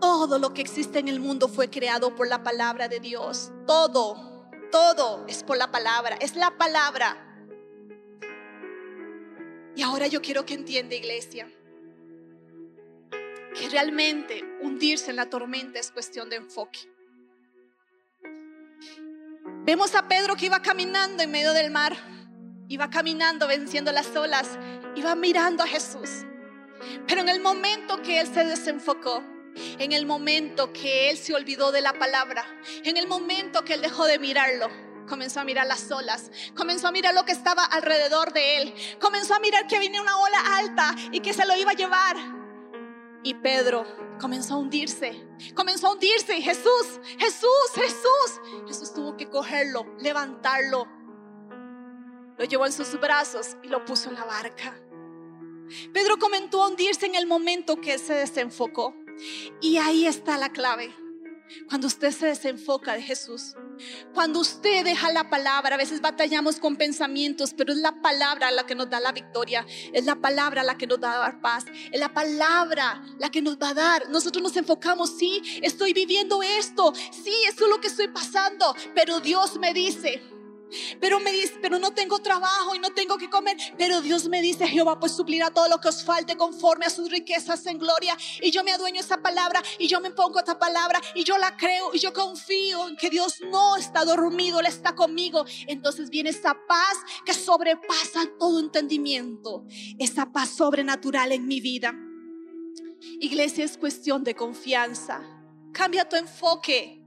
[0.01, 3.53] Todo lo que existe en el mundo fue creado por la palabra de Dios.
[3.67, 6.17] Todo, todo es por la palabra.
[6.17, 7.27] Es la palabra.
[9.77, 11.51] Y ahora yo quiero que entienda, iglesia,
[13.55, 16.90] que realmente hundirse en la tormenta es cuestión de enfoque.
[19.63, 21.95] Vemos a Pedro que iba caminando en medio del mar,
[22.69, 24.59] iba caminando venciendo las olas,
[24.97, 26.25] iba mirando a Jesús.
[27.07, 29.23] Pero en el momento que él se desenfocó,
[29.79, 32.45] en el momento que él se olvidó de la palabra,
[32.85, 34.69] en el momento que él dejó de mirarlo,
[35.07, 39.35] comenzó a mirar las olas, comenzó a mirar lo que estaba alrededor de él, comenzó
[39.35, 42.17] a mirar que venía una ola alta y que se lo iba a llevar.
[43.23, 46.41] Y Pedro comenzó a hundirse, comenzó a hundirse.
[46.41, 48.41] Jesús, Jesús, Jesús.
[48.69, 50.87] Jesús tuvo que cogerlo, levantarlo.
[52.39, 54.79] Lo llevó en sus brazos y lo puso en la barca.
[55.93, 58.95] Pedro comenzó a hundirse en el momento que se desenfocó.
[59.61, 60.95] Y ahí está la clave.
[61.69, 63.55] Cuando usted se desenfoca de Jesús,
[64.15, 68.67] cuando usted deja la palabra, a veces batallamos con pensamientos, pero es la palabra la
[68.67, 71.65] que nos da la victoria, es la palabra la que nos va a dar paz,
[71.91, 74.11] es la palabra la que nos va a dar.
[74.11, 79.21] Nosotros nos enfocamos, sí, estoy viviendo esto, sí, esto es lo que estoy pasando, pero
[79.21, 80.23] Dios me dice,
[81.01, 83.57] pero me dice, pero no tengo trabajo y no tengo que comer.
[83.77, 87.11] Pero Dios me dice, Jehová pues suplirá todo lo que os falte conforme a sus
[87.11, 88.17] riquezas en gloria.
[88.41, 91.57] Y yo me adueño esa palabra y yo me pongo esta palabra y yo la
[91.57, 95.45] creo y yo confío en que Dios no está dormido, Él está conmigo.
[95.67, 99.65] Entonces viene esa paz que sobrepasa todo entendimiento.
[99.99, 101.95] Esa paz sobrenatural en mi vida.
[103.21, 105.23] Iglesia es cuestión de confianza.
[105.73, 107.03] Cambia tu enfoque.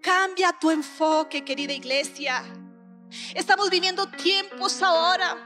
[0.00, 2.44] Cambia tu enfoque, querida iglesia.
[3.34, 5.36] Estamos viviendo tiempos ahora.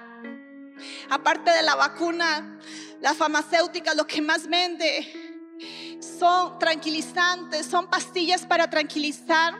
[1.11, 2.59] Aparte de la vacuna,
[3.01, 5.35] la farmacéutica lo que más vende
[6.01, 9.55] son tranquilizantes, son pastillas para tranquilizar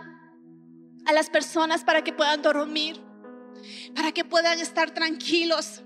[1.07, 3.01] a las personas para que puedan dormir,
[3.95, 5.83] para que puedan estar tranquilos.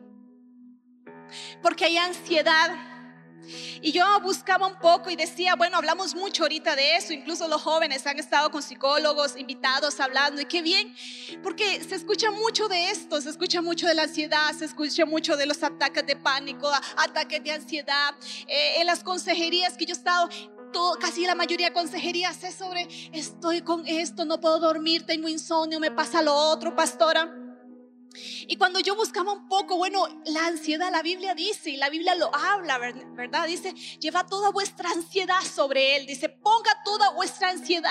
[1.63, 2.71] Porque hay ansiedad,
[3.81, 7.63] y yo buscaba un poco y decía, bueno, hablamos mucho ahorita de eso, incluso los
[7.63, 10.95] jóvenes han estado con psicólogos invitados hablando y qué bien,
[11.43, 15.37] porque se escucha mucho de esto, se escucha mucho de la ansiedad, se escucha mucho
[15.37, 18.15] de los ataques de pánico, ataques de ansiedad,
[18.47, 20.29] eh, en las consejerías que yo he estado,
[20.73, 25.29] todo, casi la mayoría de consejerías es sobre, estoy con esto, no puedo dormir, tengo
[25.29, 27.48] insomnio, me pasa lo otro, pastora.
[28.47, 32.15] Y cuando yo buscaba un poco, bueno, la ansiedad, la Biblia dice, y la Biblia
[32.15, 33.47] lo habla, ¿verdad?
[33.47, 36.07] Dice, lleva toda vuestra ansiedad sobre Él.
[36.07, 37.91] Dice, ponga toda vuestra ansiedad.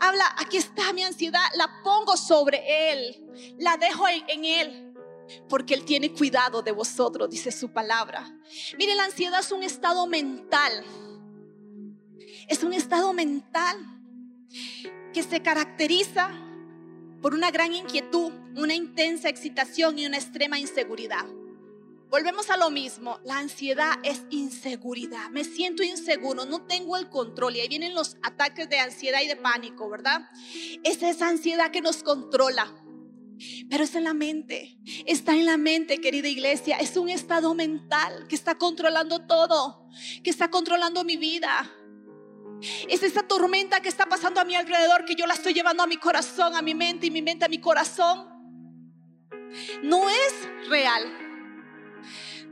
[0.00, 3.54] Habla, aquí está mi ansiedad, la pongo sobre Él.
[3.58, 4.94] La dejo en, en Él.
[5.48, 8.30] Porque Él tiene cuidado de vosotros, dice su palabra.
[8.78, 10.84] Mire, la ansiedad es un estado mental.
[12.48, 13.76] Es un estado mental
[15.12, 16.47] que se caracteriza
[17.20, 21.26] por una gran inquietud, una intensa excitación y una extrema inseguridad.
[22.10, 27.56] Volvemos a lo mismo, la ansiedad es inseguridad, me siento inseguro, no tengo el control.
[27.56, 30.22] Y ahí vienen los ataques de ansiedad y de pánico, ¿verdad?
[30.84, 32.74] Es esa ansiedad que nos controla,
[33.68, 38.26] pero es en la mente, está en la mente, querida iglesia, es un estado mental
[38.26, 39.86] que está controlando todo,
[40.24, 41.70] que está controlando mi vida,
[42.60, 45.86] es esa tormenta que está pasando a mi alrededor que yo la estoy llevando a
[45.86, 48.28] mi corazón, a mi mente y mi mente a mi corazón.
[49.82, 51.28] No es real.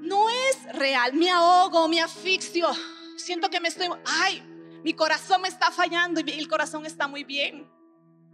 [0.01, 1.15] No es real.
[1.15, 2.69] Me ahogo, me asfixio.
[3.17, 3.89] Siento que me estoy...
[4.05, 4.43] Ay,
[4.85, 7.69] mi corazón me está fallando y el corazón está muy bien.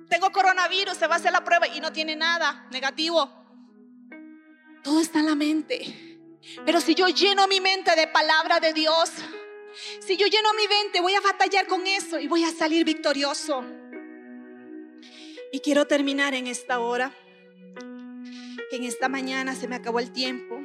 [0.09, 3.31] Tengo coronavirus, se va a hacer la prueba y no tiene nada negativo.
[4.83, 6.13] Todo está en la mente.
[6.67, 9.11] Pero si yo lleno mi mente de palabra de Dios,
[10.01, 13.65] si yo lleno mi mente, voy a batallar con eso y voy a salir victorioso.
[15.53, 17.15] Y quiero terminar en esta hora,
[18.71, 20.59] en esta mañana se me acabó el tiempo.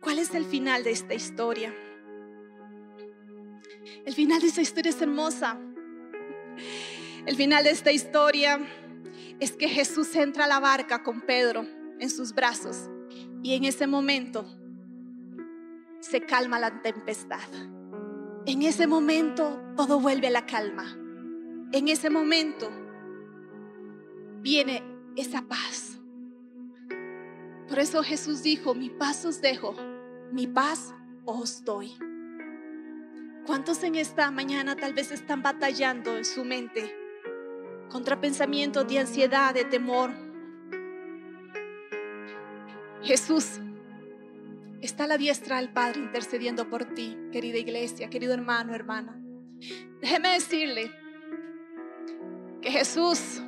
[0.00, 1.74] ¿Cuál es el final de esta historia?
[4.04, 5.58] El final de esta historia es hermosa.
[7.24, 8.60] El final de esta historia
[9.40, 11.66] es que Jesús entra a la barca con Pedro
[11.98, 12.90] en sus brazos
[13.42, 14.44] y en ese momento
[16.02, 17.48] se calma la tempestad.
[18.44, 20.84] En ese momento todo vuelve a la calma.
[21.72, 22.70] En ese momento
[24.42, 24.82] viene
[25.16, 25.98] esa paz.
[27.68, 29.74] Por eso Jesús dijo, mi paz os dejo,
[30.30, 30.94] mi paz
[31.24, 31.96] os doy.
[33.46, 36.94] ¿Cuántos en esta mañana tal vez están batallando en su mente
[37.92, 40.10] contra pensamientos de ansiedad, de temor.
[43.02, 43.60] Jesús
[44.82, 49.16] está la diestra del Padre intercediendo por ti, querida iglesia, querido hermano, hermana.
[50.00, 50.90] Déjeme decirle
[52.60, 53.40] que Jesús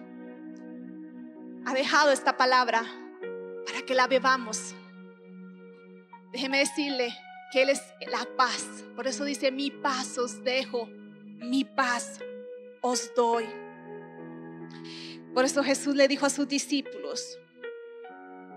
[1.67, 2.85] ha dejado esta palabra
[3.67, 4.75] para que la bebamos.
[6.33, 7.13] Déjeme decirle
[7.53, 8.85] que Él es la paz.
[8.95, 12.21] Por eso dice, mi paz os dejo, mi paz
[12.81, 13.47] os doy.
[15.35, 17.39] Por eso Jesús le dijo a sus discípulos,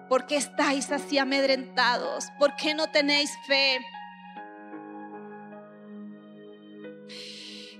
[0.07, 2.25] ¿por qué estáis así amedrentados?
[2.39, 3.79] ¿Por qué no tenéis fe?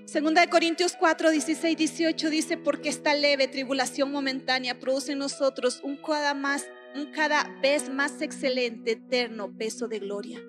[0.06, 5.82] Segunda de Corintios 4, 16, 18 dice, porque esta leve tribulación momentánea produce en nosotros
[5.84, 6.66] un cada, más,
[6.96, 10.42] un cada vez más excelente, eterno peso de gloria.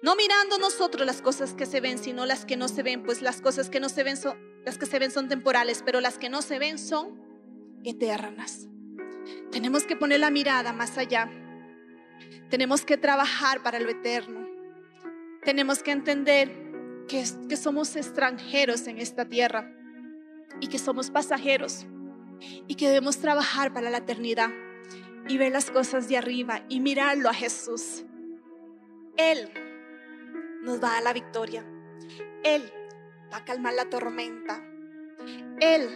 [0.00, 3.20] No mirando nosotros las cosas que se ven, sino las que no se ven, pues
[3.20, 6.16] las cosas que no se ven son, las que se ven son temporales, pero las
[6.16, 7.20] que no se ven son
[7.82, 8.68] eternas.
[9.50, 11.30] Tenemos que poner la mirada más allá.
[12.50, 14.48] Tenemos que trabajar para lo eterno.
[15.42, 16.64] Tenemos que entender
[17.08, 19.70] que, somos extranjeros en esta tierra
[20.60, 21.86] y que somos pasajeros
[22.66, 24.50] y que debemos trabajar para la eternidad
[25.28, 28.04] y ver las cosas de arriba y mirarlo a Jesús.
[29.16, 29.50] Él
[30.62, 31.64] nos va a la victoria.
[32.42, 32.70] Él
[33.32, 34.62] va a calmar la tormenta.
[35.60, 35.88] Él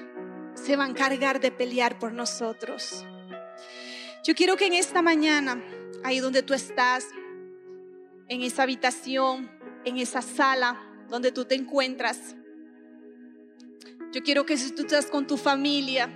[0.54, 3.06] se va a encargar de pelear por nosotros.
[4.24, 5.62] Yo quiero que en esta mañana,
[6.04, 7.06] ahí donde tú estás,
[8.28, 9.50] en esa habitación,
[9.84, 12.34] en esa sala, donde tú te encuentras.
[14.12, 16.10] Yo quiero que si tú estás con tu familia,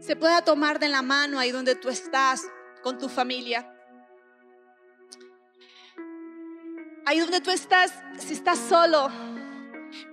[0.00, 2.42] se pueda tomar de la mano ahí donde tú estás
[2.82, 3.68] con tu familia.
[7.06, 9.08] Ahí donde tú estás, si estás solo,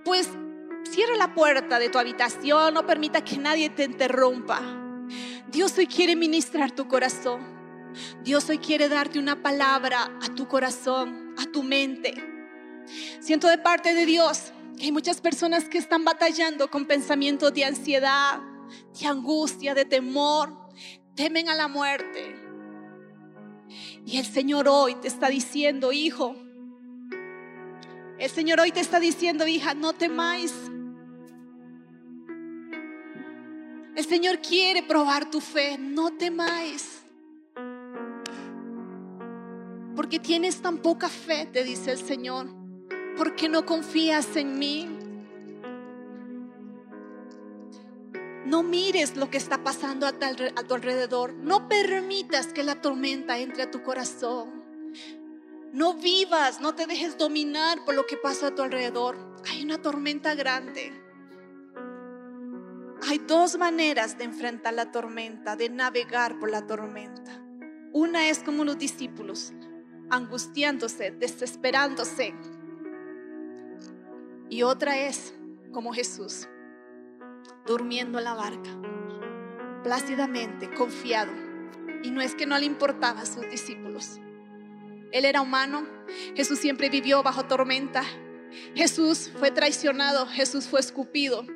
[0.04, 0.28] pues
[0.90, 4.79] cierra la puerta de tu habitación, no permita que nadie te interrumpa.
[5.50, 7.40] Dios hoy quiere ministrar tu corazón.
[8.22, 12.14] Dios hoy quiere darte una palabra a tu corazón, a tu mente.
[13.18, 17.64] Siento de parte de Dios que hay muchas personas que están batallando con pensamientos de
[17.64, 18.40] ansiedad,
[18.98, 20.56] de angustia, de temor,
[21.16, 22.36] temen a la muerte.
[24.06, 26.36] Y el Señor hoy te está diciendo, hijo,
[28.18, 30.52] el Señor hoy te está diciendo, hija, no temáis.
[33.96, 37.02] El Señor quiere probar tu fe, no temáis.
[39.96, 42.46] Porque tienes tan poca fe, te dice el Señor.
[43.16, 44.88] ¿Por qué no confías en mí?
[48.46, 51.34] No mires lo que está pasando a tu alrededor.
[51.34, 54.64] No permitas que la tormenta entre a tu corazón.
[55.72, 59.18] No vivas, no te dejes dominar por lo que pasa a tu alrededor.
[59.50, 60.92] Hay una tormenta grande.
[63.08, 67.42] Hay dos maneras de enfrentar la tormenta, de navegar por la tormenta.
[67.92, 69.52] Una es como los discípulos,
[70.10, 72.34] angustiándose, desesperándose,
[74.50, 75.32] y otra es
[75.72, 76.48] como Jesús,
[77.66, 78.70] durmiendo en la barca,
[79.84, 81.30] plácidamente, confiado.
[82.02, 84.18] Y no es que no le importaba a sus discípulos.
[85.12, 85.86] Él era humano,
[86.34, 88.02] Jesús siempre vivió bajo tormenta.
[88.74, 91.46] Jesús fue traicionado, Jesús fue escupido.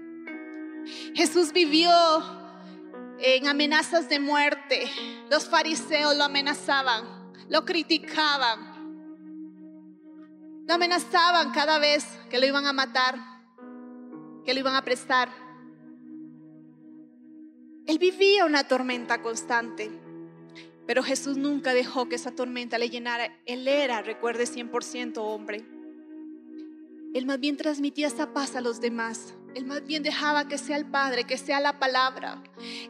[1.14, 1.90] Jesús vivió
[3.18, 4.90] en amenazas de muerte.
[5.30, 8.74] Los fariseos lo amenazaban, lo criticaban,
[10.66, 13.16] lo amenazaban cada vez que lo iban a matar,
[14.44, 15.30] que lo iban a prestar.
[17.86, 19.90] Él vivía una tormenta constante,
[20.86, 23.38] pero Jesús nunca dejó que esa tormenta le llenara.
[23.44, 25.66] Él era, recuerde, 100% hombre.
[27.14, 29.34] Él más bien transmitía esa paz a los demás.
[29.54, 32.42] Él más bien dejaba que sea el Padre, que sea la palabra.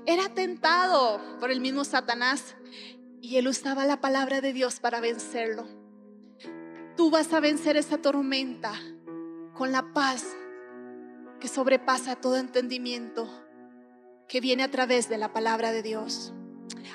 [0.06, 2.56] Era tentado por el mismo Satanás
[3.20, 5.66] y él usaba la palabra de Dios para vencerlo.
[6.96, 8.72] Tú vas a vencer esa tormenta
[9.54, 10.24] con la paz
[11.40, 13.28] que sobrepasa todo entendimiento,
[14.28, 16.32] que viene a través de la palabra de Dios.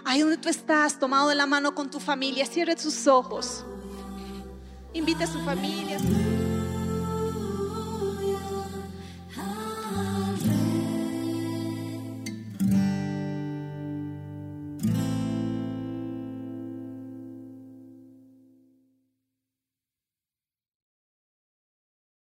[0.05, 3.65] Ahí donde tú estás, tomado de la mano con tu familia, cierre tus ojos.
[4.93, 5.97] Invita a su familia.